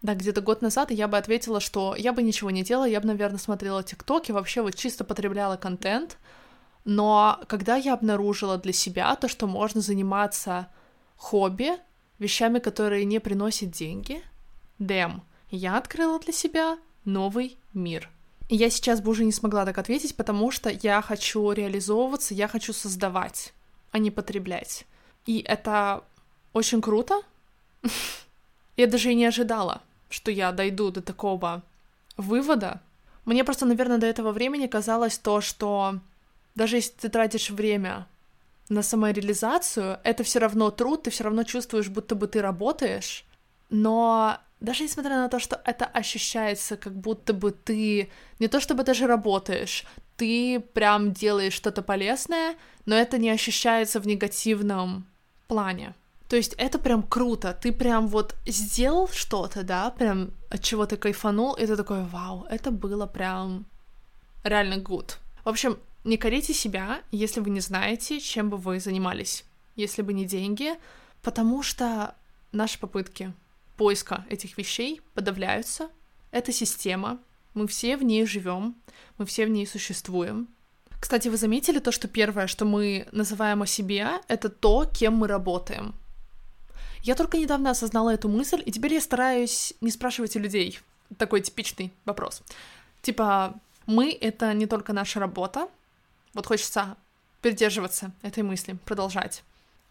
Да, 0.02 0.14
где-то 0.14 0.42
год 0.42 0.62
назад 0.62 0.90
я 0.90 1.08
бы 1.08 1.16
ответила, 1.16 1.60
что 1.60 1.94
я 1.96 2.12
бы 2.12 2.22
ничего 2.22 2.50
не 2.50 2.62
делала, 2.62 2.84
я 2.84 3.00
бы, 3.00 3.06
наверное, 3.06 3.38
смотрела 3.38 3.82
ТикТок 3.82 4.28
и 4.28 4.32
вообще 4.32 4.60
вот 4.62 4.74
чисто 4.74 5.02
потребляла 5.02 5.56
контент. 5.56 6.18
Но 6.84 7.40
когда 7.48 7.76
я 7.76 7.94
обнаружила 7.94 8.58
для 8.58 8.74
себя 8.74 9.16
то, 9.16 9.28
что 9.28 9.46
можно 9.46 9.80
заниматься 9.80 10.68
хобби, 11.16 11.72
вещами, 12.18 12.58
которые 12.58 13.06
не 13.06 13.18
приносят 13.18 13.70
деньги, 13.70 14.22
дэм, 14.78 15.22
я 15.50 15.78
открыла 15.78 16.18
для 16.20 16.32
себя 16.32 16.76
новый 17.04 17.58
мир. 17.72 18.10
И 18.48 18.56
я 18.56 18.70
сейчас 18.70 19.00
бы 19.00 19.10
уже 19.10 19.24
не 19.24 19.32
смогла 19.32 19.64
так 19.64 19.78
ответить, 19.78 20.16
потому 20.16 20.50
что 20.50 20.70
я 20.70 21.00
хочу 21.02 21.52
реализовываться, 21.52 22.34
я 22.34 22.48
хочу 22.48 22.72
создавать, 22.72 23.54
а 23.90 23.98
не 23.98 24.10
потреблять. 24.10 24.86
И 25.26 25.40
это 25.40 26.04
очень 26.52 26.82
круто. 26.82 27.22
Я 28.76 28.88
даже 28.88 29.12
и 29.12 29.14
не 29.14 29.24
ожидала 29.24 29.82
что 30.14 30.30
я 30.30 30.52
дойду 30.52 30.90
до 30.90 31.02
такого 31.02 31.62
вывода. 32.16 32.80
Мне 33.24 33.44
просто, 33.44 33.66
наверное, 33.66 33.98
до 33.98 34.06
этого 34.06 34.32
времени 34.32 34.66
казалось 34.66 35.18
то, 35.18 35.40
что 35.40 35.98
даже 36.54 36.76
если 36.76 36.92
ты 36.92 37.08
тратишь 37.08 37.50
время 37.50 38.06
на 38.68 38.82
самореализацию, 38.82 39.98
это 40.04 40.22
все 40.22 40.38
равно 40.38 40.70
труд, 40.70 41.02
ты 41.02 41.10
все 41.10 41.24
равно 41.24 41.42
чувствуешь, 41.42 41.88
будто 41.88 42.14
бы 42.14 42.28
ты 42.28 42.40
работаешь. 42.40 43.24
Но 43.70 44.38
даже 44.64 44.84
несмотря 44.84 45.16
на 45.16 45.28
то, 45.28 45.38
что 45.38 45.60
это 45.64 45.84
ощущается, 45.84 46.76
как 46.76 46.94
будто 46.94 47.32
бы 47.32 47.50
ты 47.52 48.10
не 48.38 48.48
то 48.48 48.60
чтобы 48.60 48.84
даже 48.84 49.06
работаешь, 49.06 49.84
ты 50.16 50.60
прям 50.60 51.12
делаешь 51.12 51.52
что-то 51.54 51.82
полезное, 51.82 52.56
но 52.86 52.94
это 52.94 53.18
не 53.18 53.30
ощущается 53.30 54.00
в 54.00 54.06
негативном 54.06 55.06
плане. 55.48 55.94
То 56.28 56.36
есть 56.36 56.54
это 56.54 56.78
прям 56.78 57.02
круто, 57.02 57.52
ты 57.52 57.72
прям 57.72 58.08
вот 58.08 58.34
сделал 58.46 59.08
что-то, 59.08 59.62
да, 59.62 59.90
прям 59.90 60.30
от 60.50 60.62
чего 60.62 60.86
ты 60.86 60.96
кайфанул, 60.96 61.54
и 61.54 61.66
ты 61.66 61.76
такой, 61.76 62.02
вау, 62.04 62.46
это 62.50 62.70
было 62.70 63.06
прям 63.06 63.66
реально 64.42 64.74
good. 64.74 65.16
В 65.44 65.48
общем, 65.48 65.78
не 66.04 66.16
корите 66.16 66.54
себя, 66.54 67.02
если 67.10 67.40
вы 67.40 67.50
не 67.50 67.60
знаете, 67.60 68.20
чем 68.20 68.50
бы 68.50 68.56
вы 68.56 68.80
занимались, 68.80 69.44
если 69.76 70.02
бы 70.02 70.12
не 70.12 70.24
деньги, 70.24 70.74
потому 71.22 71.62
что 71.62 72.14
наши 72.52 72.78
попытки 72.78 73.32
поиска 73.76 74.24
этих 74.28 74.58
вещей 74.58 75.00
подавляются. 75.14 75.90
Это 76.30 76.52
система, 76.52 77.18
мы 77.54 77.66
все 77.66 77.96
в 77.96 78.02
ней 78.02 78.26
живем, 78.26 78.74
мы 79.18 79.26
все 79.26 79.46
в 79.46 79.50
ней 79.50 79.66
существуем. 79.66 80.48
Кстати, 81.00 81.28
вы 81.28 81.36
заметили 81.36 81.78
то, 81.78 81.92
что 81.92 82.08
первое, 82.08 82.46
что 82.46 82.64
мы 82.64 83.06
называем 83.12 83.62
о 83.62 83.66
себе, 83.66 84.08
это 84.26 84.48
то, 84.48 84.86
кем 84.86 85.16
мы 85.16 85.28
работаем. 85.28 85.94
Я 87.02 87.14
только 87.14 87.36
недавно 87.36 87.70
осознала 87.70 88.14
эту 88.14 88.28
мысль, 88.28 88.62
и 88.64 88.72
теперь 88.72 88.94
я 88.94 89.00
стараюсь 89.00 89.74
не 89.82 89.90
спрашивать 89.90 90.34
у 90.36 90.38
людей. 90.38 90.80
Такой 91.18 91.42
типичный 91.42 91.92
вопрос. 92.06 92.42
Типа, 93.02 93.54
мы— 93.84 94.16
это 94.20 94.54
не 94.54 94.66
только 94.66 94.94
наша 94.94 95.20
работа. 95.20 95.68
Вот 96.32 96.46
хочется 96.46 96.96
придерживаться 97.42 98.12
этой 98.22 98.42
мысли, 98.42 98.78
продолжать. 98.86 99.44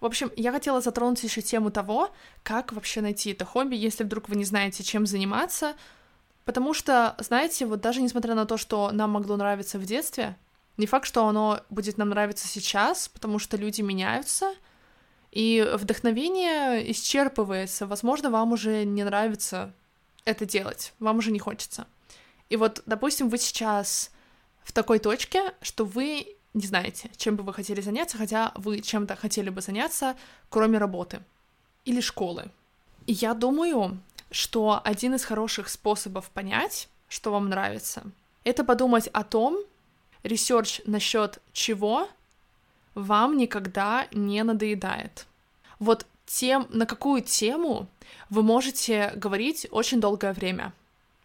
В 0.04 0.06
общем, 0.06 0.34
я 0.36 0.52
хотела 0.52 0.82
затронуть 0.82 1.24
еще 1.24 1.42
тему 1.42 1.72
того, 1.72 2.12
как 2.44 2.74
вообще 2.74 3.00
найти 3.00 3.32
это 3.32 3.46
хобби, 3.46 3.76
если 3.76 4.04
вдруг 4.04 4.28
вы 4.28 4.36
не 4.36 4.44
знаете, 4.44 4.84
чем 4.84 5.06
заниматься. 5.06 5.76
Потому 6.44 6.74
что, 6.74 7.16
знаете, 7.20 7.66
вот 7.66 7.80
даже 7.80 8.02
несмотря 8.02 8.36
на 8.36 8.46
то, 8.46 8.58
что 8.58 8.92
нам 8.92 9.12
могло 9.12 9.38
нравиться 9.38 9.80
в 9.80 9.86
детстве, 9.86 10.36
не 10.76 10.88
факт, 10.88 11.08
что 11.08 11.26
оно 11.26 11.62
будет 11.70 11.98
нам 11.98 12.10
нравиться 12.10 12.50
сейчас, 12.50 13.08
потому 13.08 13.40
что 13.40 13.56
люди 13.56 13.80
меняются— 13.82 14.54
И 15.32 15.66
вдохновение 15.76 16.92
исчерпывается. 16.92 17.88
Возможно, 17.88 18.30
вам 18.30 18.52
уже 18.52 18.84
не 18.84 19.06
нравится 19.06 19.74
это 20.26 20.46
делать, 20.46 20.94
вам 21.00 21.18
уже 21.18 21.32
не 21.32 21.40
хочется. 21.40 21.88
И 22.50 22.58
вот, 22.58 22.84
допустим, 22.86 23.30
вы 23.30 23.38
сейчас 23.38 24.12
в 24.64 24.74
такой 24.74 25.00
точке, 25.00 25.54
что 25.62 25.86
вы 25.86 26.36
не 26.54 26.68
знаете, 26.68 27.10
чем 27.18 27.36
бы 27.36 27.44
вы 27.44 27.54
хотели 27.54 27.82
заняться, 27.82 28.18
хотя 28.18 28.52
вы 28.56 28.82
чем-то 28.82 29.16
хотели 29.16 29.50
бы 29.50 29.62
заняться, 29.62 30.16
кроме 30.50 30.78
работы 30.78 31.22
или 31.86 32.00
школы. 32.00 32.52
И 33.08 33.14
я 33.14 33.34
думаю, 33.34 34.00
что 34.32 34.82
один 34.84 35.16
из 35.16 35.26
хороших 35.26 35.70
способов 35.70 36.30
понять, 36.30 36.90
что 37.08 37.32
вам 37.32 37.50
нравится, 37.50 38.04
это 38.44 38.64
подумать 38.64 39.08
о 39.08 39.24
том, 39.24 39.58
research 40.24 40.82
насчет 40.86 41.42
чего 41.52 42.08
вам 42.96 43.38
никогда 43.38 44.08
не 44.12 44.44
надоедает. 44.44 45.26
Вот 45.80 46.06
тем, 46.26 46.68
на 46.70 46.86
какую 46.86 47.22
тему 47.22 47.88
вы 48.30 48.44
можете 48.44 49.12
говорить 49.16 49.68
очень 49.72 50.00
долгое 50.00 50.34
время. 50.34 50.74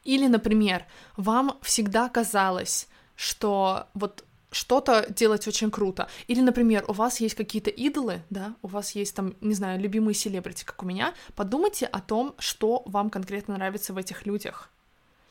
Или, 0.05 0.26
например, 0.26 0.87
вам 1.16 1.59
всегда 1.62 2.09
казалось, 2.09 2.89
что 3.14 3.87
вот 3.95 4.24
что-то 4.51 5.07
делать 5.11 5.47
очень 5.47 5.71
круто. 5.71 6.09
Или, 6.27 6.41
например, 6.41 6.85
у 6.89 6.93
вас 6.93 7.21
есть 7.21 7.35
какие-то 7.35 7.71
идолы, 7.71 8.23
да, 8.31 8.55
у 8.63 8.69
вас 8.69 8.93
есть 8.93 9.15
там, 9.15 9.35
не 9.41 9.55
знаю, 9.55 9.81
любимые 9.81 10.15
селебрити, 10.15 10.65
как 10.65 10.83
у 10.83 10.87
меня, 10.87 11.15
подумайте 11.35 11.87
о 11.87 12.01
том, 12.01 12.35
что 12.39 12.83
вам 12.87 13.11
конкретно 13.11 13.57
нравится 13.57 13.93
в 13.93 13.99
этих 13.99 14.27
людях, 14.27 14.71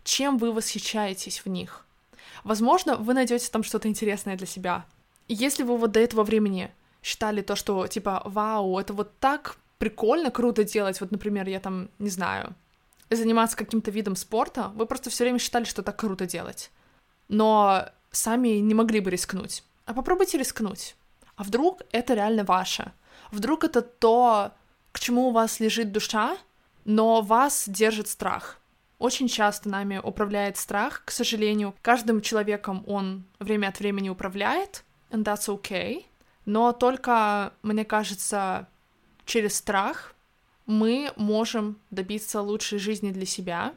чем 0.04 0.38
вы 0.38 0.52
восхищаетесь 0.52 1.44
в 1.44 1.50
них. 1.50 1.86
Возможно, 2.44 2.96
вы 2.96 3.14
найдете 3.14 3.50
там 3.50 3.64
что-то 3.64 3.88
интересное 3.88 4.38
для 4.38 4.48
себя. 4.48 4.86
Если 5.28 5.64
вы 5.64 5.78
вот 5.78 5.92
до 5.92 6.00
этого 6.00 6.24
времени 6.24 6.72
считали 7.02 7.42
то, 7.42 7.56
что 7.56 7.88
типа, 7.88 8.22
вау, 8.26 8.80
это 8.80 8.94
вот 8.94 9.18
так 9.20 9.58
прикольно, 9.78 10.32
круто 10.32 10.64
делать, 10.64 11.02
вот, 11.02 11.12
например, 11.12 11.48
я 11.48 11.60
там, 11.60 11.90
не 12.00 12.10
знаю, 12.10 12.56
заниматься 13.10 13.58
каким-то 13.58 13.92
видом 13.92 14.16
спорта, 14.16 14.72
вы 14.76 14.86
просто 14.86 15.10
все 15.10 15.24
время 15.24 15.40
считали, 15.40 15.64
что 15.64 15.84
так 15.84 15.98
круто 15.98 16.26
делать. 16.26 16.72
Но 17.30 17.90
сами 18.18 18.60
не 18.60 18.74
могли 18.74 19.00
бы 19.00 19.10
рискнуть. 19.10 19.64
А 19.86 19.94
попробуйте 19.94 20.38
рискнуть. 20.38 20.96
А 21.36 21.44
вдруг 21.44 21.82
это 21.92 22.14
реально 22.14 22.44
ваше? 22.44 22.92
Вдруг 23.32 23.64
это 23.64 23.82
то, 23.82 24.52
к 24.92 25.00
чему 25.00 25.28
у 25.28 25.32
вас 25.32 25.60
лежит 25.60 25.92
душа, 25.92 26.38
но 26.86 27.22
вас 27.22 27.66
держит 27.68 28.08
страх. 28.08 28.60
Очень 29.00 29.28
часто 29.28 29.70
нами 29.70 30.00
управляет 30.04 30.58
страх, 30.58 31.04
к 31.06 31.12
сожалению. 31.12 31.76
Каждым 31.82 32.22
человеком 32.22 32.84
он 32.88 33.26
время 33.40 33.68
от 33.68 33.80
времени 33.80 34.10
управляет, 34.10 34.84
and 35.12 35.24
that's 35.24 35.48
okay. 35.48 36.06
Но 36.46 36.72
только, 36.72 37.54
мне 37.62 37.86
кажется, 37.86 38.68
через 39.26 39.58
страх 39.58 40.16
мы 40.66 41.12
можем 41.16 41.78
добиться 41.92 42.42
лучшей 42.42 42.80
жизни 42.80 43.12
для 43.12 43.26
себя. 43.26 43.74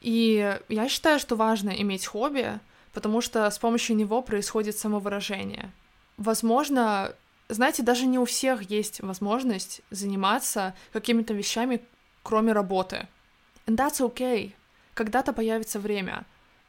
И 0.00 0.58
я 0.68 0.88
считаю, 0.88 1.18
что 1.18 1.36
важно 1.36 1.70
иметь 1.70 2.06
хобби, 2.06 2.58
потому 2.92 3.20
что 3.20 3.50
с 3.50 3.58
помощью 3.58 3.96
него 3.96 4.22
происходит 4.22 4.76
самовыражение. 4.76 5.72
Возможно, 6.16 7.14
знаете, 7.48 7.82
даже 7.82 8.06
не 8.06 8.18
у 8.18 8.24
всех 8.24 8.62
есть 8.70 9.00
возможность 9.00 9.80
заниматься 9.90 10.74
какими-то 10.92 11.34
вещами, 11.34 11.80
кроме 12.22 12.52
работы. 12.52 13.08
And 13.66 13.76
that's 13.76 14.00
okay. 14.00 14.52
Когда-то 14.94 15.32
появится 15.32 15.78
время. 15.78 16.24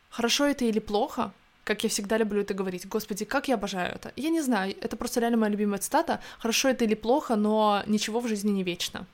Хорошо 0.10 0.46
это 0.46 0.66
или 0.66 0.80
плохо, 0.80 1.34
как 1.64 1.84
я 1.84 1.90
всегда 1.90 2.18
люблю 2.18 2.42
это 2.42 2.54
говорить. 2.54 2.88
Господи, 2.88 3.26
как 3.26 3.48
я 3.48 3.56
обожаю 3.56 3.96
это. 3.96 4.14
Я 4.16 4.30
не 4.30 4.42
знаю, 4.42 4.76
это 4.82 4.96
просто 4.96 5.20
реально 5.20 5.38
моя 5.38 5.52
любимая 5.52 5.80
цитата. 5.80 6.20
Хорошо 6.40 6.70
это 6.70 6.86
или 6.86 6.96
плохо, 6.96 7.36
но 7.36 7.84
ничего 7.88 8.20
в 8.20 8.28
жизни 8.28 8.52
не 8.52 8.64
вечно. 8.64 9.06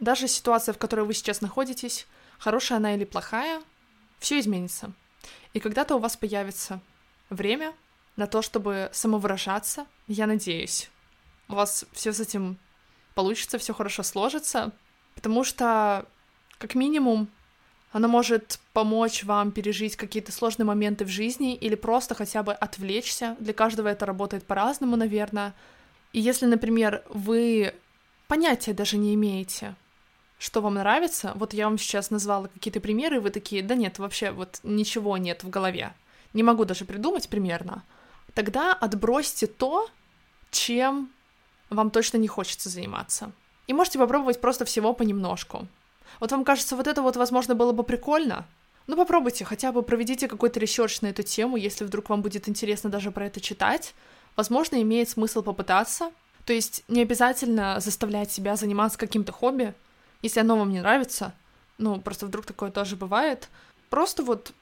Даже 0.00 0.28
ситуация, 0.28 0.72
в 0.72 0.78
которой 0.78 1.06
вы 1.06 1.14
сейчас 1.14 1.40
находитесь, 1.40 2.06
хорошая 2.38 2.78
она 2.78 2.94
или 2.94 3.04
плохая, 3.04 3.62
все 4.18 4.38
изменится. 4.38 4.92
И 5.54 5.60
когда-то 5.60 5.96
у 5.96 5.98
вас 5.98 6.16
появится 6.16 6.80
время 7.30 7.72
на 8.16 8.26
то, 8.26 8.42
чтобы 8.42 8.90
самовыражаться, 8.92 9.86
я 10.06 10.26
надеюсь. 10.26 10.90
У 11.48 11.54
вас 11.54 11.84
все 11.92 12.12
с 12.12 12.20
этим 12.20 12.58
получится, 13.14 13.58
все 13.58 13.72
хорошо 13.72 14.02
сложится, 14.02 14.72
потому 15.14 15.44
что, 15.44 16.06
как 16.58 16.74
минимум, 16.74 17.28
оно 17.92 18.08
может 18.08 18.58
помочь 18.72 19.22
вам 19.22 19.52
пережить 19.52 19.96
какие-то 19.96 20.32
сложные 20.32 20.66
моменты 20.66 21.04
в 21.04 21.08
жизни 21.08 21.54
или 21.54 21.76
просто 21.76 22.16
хотя 22.16 22.42
бы 22.42 22.52
отвлечься. 22.52 23.36
Для 23.38 23.52
каждого 23.52 23.86
это 23.86 24.04
работает 24.04 24.44
по-разному, 24.44 24.96
наверное. 24.96 25.54
И 26.12 26.20
если, 26.20 26.46
например, 26.46 27.04
вы 27.08 27.72
понятия 28.26 28.72
даже 28.72 28.96
не 28.96 29.14
имеете, 29.14 29.76
что 30.38 30.60
вам 30.60 30.74
нравится. 30.74 31.32
Вот 31.36 31.54
я 31.54 31.66
вам 31.66 31.78
сейчас 31.78 32.10
назвала 32.10 32.48
какие-то 32.48 32.80
примеры, 32.80 33.16
и 33.16 33.20
вы 33.20 33.30
такие, 33.30 33.62
да 33.62 33.74
нет, 33.74 33.98
вообще 33.98 34.30
вот 34.30 34.60
ничего 34.62 35.16
нет 35.16 35.44
в 35.44 35.50
голове. 35.50 35.94
Не 36.32 36.42
могу 36.42 36.64
даже 36.64 36.84
придумать 36.84 37.28
примерно. 37.28 37.84
Тогда 38.34 38.72
отбросьте 38.72 39.46
то, 39.46 39.88
чем 40.50 41.10
вам 41.70 41.90
точно 41.90 42.18
не 42.18 42.28
хочется 42.28 42.68
заниматься. 42.68 43.32
И 43.66 43.72
можете 43.72 43.98
попробовать 43.98 44.40
просто 44.40 44.64
всего 44.64 44.92
понемножку. 44.92 45.66
Вот 46.20 46.32
вам 46.32 46.44
кажется, 46.44 46.76
вот 46.76 46.86
это 46.86 47.02
вот, 47.02 47.16
возможно, 47.16 47.54
было 47.54 47.72
бы 47.72 47.82
прикольно. 47.82 48.46
Ну, 48.86 48.96
попробуйте, 48.96 49.44
хотя 49.44 49.72
бы 49.72 49.82
проведите 49.82 50.28
какой-то 50.28 50.60
research 50.60 51.00
на 51.00 51.06
эту 51.06 51.22
тему, 51.22 51.56
если 51.56 51.84
вдруг 51.84 52.10
вам 52.10 52.20
будет 52.20 52.48
интересно 52.48 52.90
даже 52.90 53.10
про 53.10 53.26
это 53.26 53.40
читать. 53.40 53.94
Возможно, 54.36 54.80
имеет 54.82 55.08
смысл 55.08 55.42
попытаться. 55.42 56.12
То 56.44 56.52
есть 56.52 56.84
не 56.88 57.00
обязательно 57.00 57.80
заставлять 57.80 58.30
себя 58.30 58.56
заниматься 58.56 58.98
каким-то 58.98 59.32
хобби. 59.32 59.74
Если 60.24 60.40
оно 60.40 60.56
вам 60.56 60.70
не 60.70 60.80
нравится, 60.80 61.34
ну, 61.76 62.00
просто 62.00 62.24
вдруг 62.24 62.46
такое 62.46 62.70
тоже 62.70 62.96
бывает, 62.96 63.50
просто 63.90 64.22
вот 64.22 64.54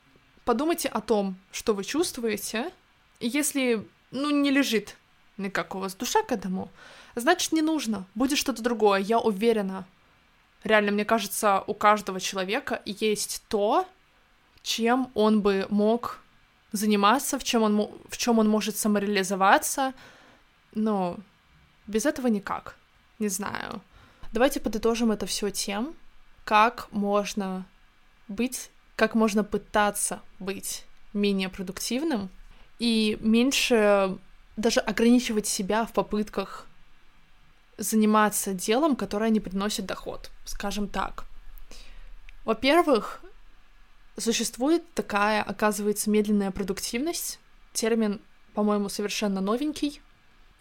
подумайте 0.45 0.89
о 0.89 1.01
том, 1.01 1.37
что 1.53 1.73
вы 1.73 1.85
чувствуете, 1.85 2.73
если, 3.21 3.87
ну, 4.11 4.31
не 4.31 4.51
лежит 4.51 4.97
никак 5.37 5.77
у 5.77 5.79
вас 5.79 5.95
душа 5.95 6.25
к 6.25 6.33
этому, 6.33 6.69
значит, 7.15 7.53
не 7.53 7.63
нужно, 7.63 8.07
будет 8.17 8.39
что-то 8.39 8.61
другое, 8.61 8.99
я 8.99 9.21
уверена. 9.21 9.87
Реально, 10.65 10.91
мне 10.91 11.05
кажется, 11.05 11.63
у 11.69 11.75
каждого 11.75 12.19
человека 12.19 12.83
есть 12.85 13.45
то, 13.47 13.87
чем 14.65 15.13
он 15.15 15.43
бы 15.43 15.69
мог 15.71 16.19
заниматься, 16.73 17.39
в 17.39 17.45
чем 17.45 17.63
он, 17.63 17.89
в 18.09 18.17
чем 18.17 18.41
он 18.41 18.49
может 18.49 18.77
самореализоваться, 18.77 19.95
но 20.75 21.19
без 21.87 22.05
этого 22.05 22.27
никак. 22.27 22.77
Не 23.21 23.29
знаю. 23.29 23.81
Давайте 24.33 24.61
подытожим 24.61 25.13
это 25.13 25.27
все 25.27 25.51
тем, 25.51 25.95
как 26.45 26.91
можно 26.91 27.67
быть, 28.29 28.71
как 28.97 29.15
можно 29.15 29.45
пытаться 29.45 30.23
быть 30.39 30.85
менее 31.13 31.51
продуктивным 31.51 32.31
и 32.79 33.19
меньше 33.21 34.19
даже 34.57 34.81
ограничивать 34.81 35.47
себя 35.47 35.85
в 35.85 35.93
попытках 35.93 36.67
заниматься 37.77 38.55
делом, 38.55 38.97
которое 38.97 39.31
не 39.31 39.41
приносит 39.41 39.85
доход, 39.85 40.31
скажем 40.47 40.89
так. 40.89 41.27
Во-первых, 42.45 43.21
существует 44.17 44.83
такая, 44.95 45.43
оказывается, 45.43 46.11
медленная 46.11 46.51
продуктивность. 46.51 47.39
Термин, 47.73 48.21
по-моему, 48.55 48.89
совершенно 48.89 49.41
новенький. 49.41 50.01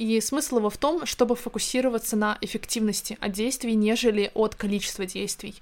И 0.02 0.20
смысл 0.20 0.58
его 0.58 0.72
в 0.72 0.78
том, 0.78 1.06
чтобы 1.06 1.36
фокусироваться 1.36 2.16
на 2.16 2.36
эффективности 2.42 3.20
от 3.22 3.34
действий, 3.34 3.76
нежели 3.76 4.32
от 4.34 4.56
количества 4.56 5.06
действий. 5.06 5.62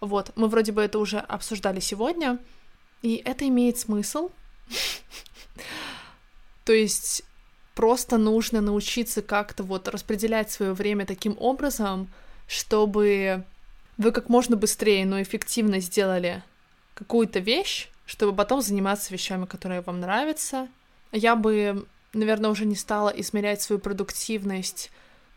Вот, 0.00 0.32
мы 0.34 0.48
вроде 0.48 0.72
бы 0.72 0.82
это 0.82 0.98
уже 0.98 1.18
обсуждали 1.20 1.78
сегодня, 1.78 2.40
и 3.02 3.22
это 3.24 3.46
имеет 3.46 3.78
смысл. 3.78 4.30
То 6.64 6.72
есть 6.72 7.22
просто 7.76 8.18
нужно 8.18 8.60
научиться 8.60 9.22
как-то 9.22 9.62
вот 9.62 9.86
распределять 9.86 10.50
свое 10.50 10.72
время 10.72 11.06
таким 11.06 11.36
образом, 11.38 12.12
чтобы 12.48 13.44
вы 13.98 14.10
как 14.10 14.28
можно 14.28 14.56
быстрее, 14.56 15.06
но 15.06 15.22
эффективно 15.22 15.78
сделали 15.78 16.42
какую-то 16.94 17.38
вещь, 17.38 17.88
чтобы 18.04 18.34
потом 18.34 18.62
заниматься 18.62 19.12
вещами, 19.12 19.44
которые 19.44 19.80
вам 19.82 20.00
нравятся. 20.00 20.66
Я 21.12 21.36
бы 21.36 21.86
наверное, 22.16 22.50
уже 22.50 22.64
не 22.64 22.76
стала 22.76 23.10
измерять 23.10 23.62
свою 23.62 23.80
продуктивность 23.80 24.90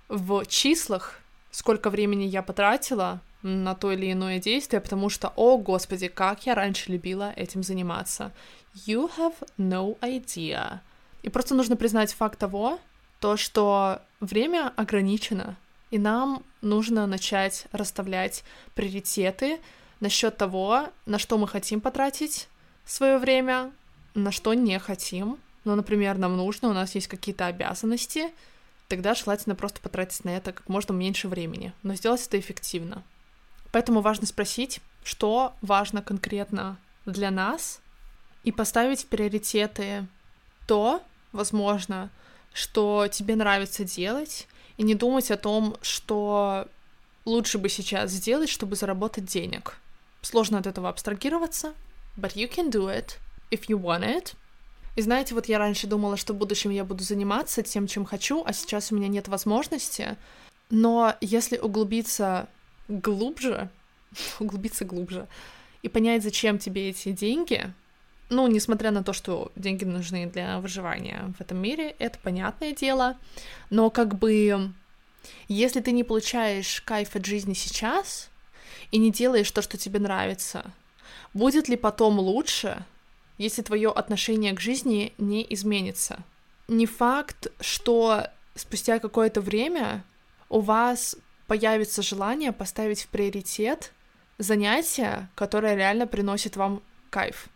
в 0.07 0.45
числах, 0.45 1.19
сколько 1.51 1.89
времени 1.89 2.23
я 2.23 2.41
потратила 2.41 3.21
на 3.41 3.75
то 3.75 3.91
или 3.91 4.11
иное 4.11 4.39
действие, 4.39 4.81
потому 4.81 5.09
что, 5.09 5.31
о 5.35 5.57
господи, 5.57 6.07
как 6.07 6.45
я 6.45 6.55
раньше 6.55 6.91
любила 6.91 7.31
этим 7.35 7.63
заниматься. 7.63 8.31
You 8.75 9.09
have 9.17 9.35
no 9.57 9.99
idea. 10.01 10.79
И 11.23 11.29
просто 11.29 11.55
нужно 11.55 11.75
признать 11.75 12.13
факт 12.13 12.39
того, 12.39 12.79
то, 13.19 13.37
что 13.37 14.01
время 14.19 14.73
ограничено, 14.75 15.57
и 15.91 15.97
нам 15.97 16.43
нужно 16.61 17.07
начать 17.07 17.65
расставлять 17.71 18.43
приоритеты 18.75 19.59
насчет 19.99 20.37
того, 20.37 20.87
на 21.05 21.19
что 21.19 21.37
мы 21.37 21.47
хотим 21.47 21.81
потратить 21.81 22.47
свое 22.85 23.17
время, 23.17 23.71
на 24.13 24.31
что 24.31 24.53
не 24.53 24.79
хотим, 24.79 25.37
ну, 25.69 25.75
например, 25.75 26.17
нам 26.17 26.35
нужно, 26.35 26.69
у 26.69 26.73
нас 26.73 26.95
есть 26.95 27.07
какие-то 27.07 27.45
обязанности, 27.45 28.31
тогда 28.87 29.13
желательно 29.13 29.53
просто 29.53 29.79
потратить 29.81 30.25
на 30.25 30.29
это 30.29 30.51
как 30.51 30.67
можно 30.67 30.93
меньше 30.93 31.27
времени, 31.27 31.73
но 31.83 31.93
сделать 31.93 32.25
это 32.25 32.39
эффективно. 32.39 33.03
Поэтому 33.71 34.01
важно 34.01 34.25
спросить, 34.25 34.81
что 35.03 35.53
важно 35.61 36.01
конкретно 36.01 36.77
для 37.05 37.29
нас, 37.29 37.81
и 38.43 38.51
поставить 38.51 39.03
в 39.03 39.07
приоритеты 39.07 40.07
то, 40.65 41.03
возможно, 41.33 42.09
что 42.51 43.07
тебе 43.11 43.35
нравится 43.35 43.83
делать, 43.83 44.47
и 44.77 44.83
не 44.83 44.95
думать 44.95 45.29
о 45.29 45.37
том, 45.37 45.77
что 45.83 46.67
лучше 47.25 47.59
бы 47.59 47.69
сейчас 47.69 48.09
сделать, 48.09 48.49
чтобы 48.49 48.75
заработать 48.75 49.25
денег. 49.25 49.77
Сложно 50.23 50.57
от 50.57 50.65
этого 50.65 50.89
абстрагироваться, 50.89 51.75
but 52.17 52.33
you 52.33 52.49
can 52.49 52.71
do 52.71 52.87
it 52.87 53.19
if 53.51 53.67
you 53.67 53.79
want 53.79 54.03
it. 54.03 54.33
И 54.99 55.01
знаете, 55.01 55.33
вот 55.33 55.45
я 55.45 55.59
раньше 55.59 55.87
думала, 55.87 56.17
что 56.17 56.33
в 56.33 56.35
будущем 56.35 56.71
я 56.71 56.83
буду 56.83 57.05
заниматься 57.05 57.63
тем, 57.63 57.87
чем 57.87 58.03
хочу, 58.03 58.43
а 58.45 58.51
сейчас 58.51 58.91
у 58.91 58.97
меня 58.97 59.07
нет 59.07 59.29
возможности. 59.29 60.17
Но 60.69 61.15
если 61.21 61.57
углубиться 61.57 62.49
глубже, 62.89 63.69
углубиться 64.41 64.83
глубже 64.83 65.29
и 65.83 65.87
понять, 65.87 66.21
зачем 66.21 66.59
тебе 66.59 66.89
эти 66.89 67.13
деньги, 67.13 67.73
ну, 68.27 68.45
несмотря 68.47 68.91
на 68.91 69.01
то, 69.01 69.13
что 69.13 69.53
деньги 69.55 69.85
нужны 69.85 70.25
для 70.25 70.59
выживания 70.59 71.33
в 71.37 71.39
этом 71.39 71.59
мире, 71.59 71.95
это 71.97 72.19
понятное 72.21 72.73
дело, 72.73 73.15
но 73.69 73.89
как 73.89 74.19
бы 74.19 74.73
если 75.47 75.79
ты 75.79 75.93
не 75.93 76.03
получаешь 76.03 76.81
кайф 76.81 77.15
от 77.15 77.25
жизни 77.25 77.53
сейчас 77.53 78.29
и 78.91 78.97
не 78.97 79.13
делаешь 79.13 79.49
то, 79.49 79.61
что 79.61 79.77
тебе 79.77 80.01
нравится, 80.01 80.73
будет 81.33 81.69
ли 81.69 81.77
потом 81.77 82.19
лучше, 82.19 82.83
если 83.39 83.63
твое 83.63 83.89
отношение 83.89 84.53
к 84.53 84.59
жизни 84.59 85.13
не 85.17 85.45
изменится? 85.49 86.19
Не 86.67 86.85
факт, 86.85 87.47
что 87.59 88.27
спустя 88.53 88.99
какое-то 88.99 89.41
время 89.41 90.03
у 90.49 90.59
вас 90.59 91.15
появится 91.47 92.03
желание 92.03 92.51
поставить 92.51 93.01
в 93.01 93.07
приоритет 93.07 93.91
занятие, 94.37 95.29
которое 95.33 95.75
реально 95.75 96.05
приносит 96.05 96.55
вам 96.55 96.83
кайф. 97.09 97.47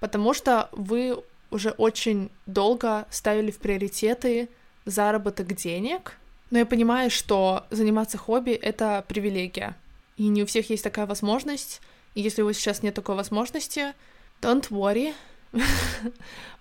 Потому 0.00 0.34
что 0.34 0.68
вы 0.72 1.22
уже 1.50 1.70
очень 1.70 2.30
долго 2.46 3.06
ставили 3.10 3.50
в 3.50 3.58
приоритеты 3.58 4.48
заработок 4.84 5.54
денег, 5.54 6.18
но 6.50 6.58
я 6.58 6.66
понимаю, 6.66 7.10
что 7.10 7.66
заниматься 7.70 8.18
хобби— 8.18 8.52
это 8.52 9.04
привилегия, 9.06 9.76
и 10.16 10.28
не 10.28 10.42
у 10.42 10.46
всех 10.46 10.70
есть 10.70 10.84
такая 10.84 11.06
возможность, 11.06 11.80
и 12.14 12.22
если 12.22 12.42
у 12.42 12.46
вас 12.46 12.56
сейчас 12.56 12.82
нет 12.82 12.94
такой 12.94 13.14
возможности, 13.14 13.94
don't 14.40 14.68
worry, 14.70 15.14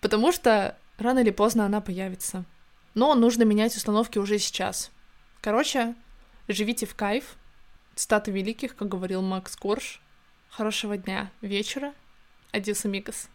потому 0.01 0.31
что 0.31 0.77
рано 0.97 1.19
или 1.19 1.31
поздно 1.31 1.65
она 1.65 1.81
появится. 1.81 2.45
Но 2.93 3.13
нужно 3.15 3.43
менять 3.43 3.75
установки 3.75 4.17
уже 4.17 4.39
сейчас. 4.39 4.91
Короче, 5.41 5.95
живите 6.47 6.85
в 6.85 6.95
кайф. 6.95 7.35
Статы 7.95 8.31
великих, 8.31 8.75
как 8.75 8.87
говорил 8.89 9.21
Макс 9.21 9.55
Корж. 9.55 10.01
Хорошего 10.49 10.97
дня, 10.97 11.31
вечера 11.41 11.93
Адиос, 12.51 12.85
амигос. 12.85 13.29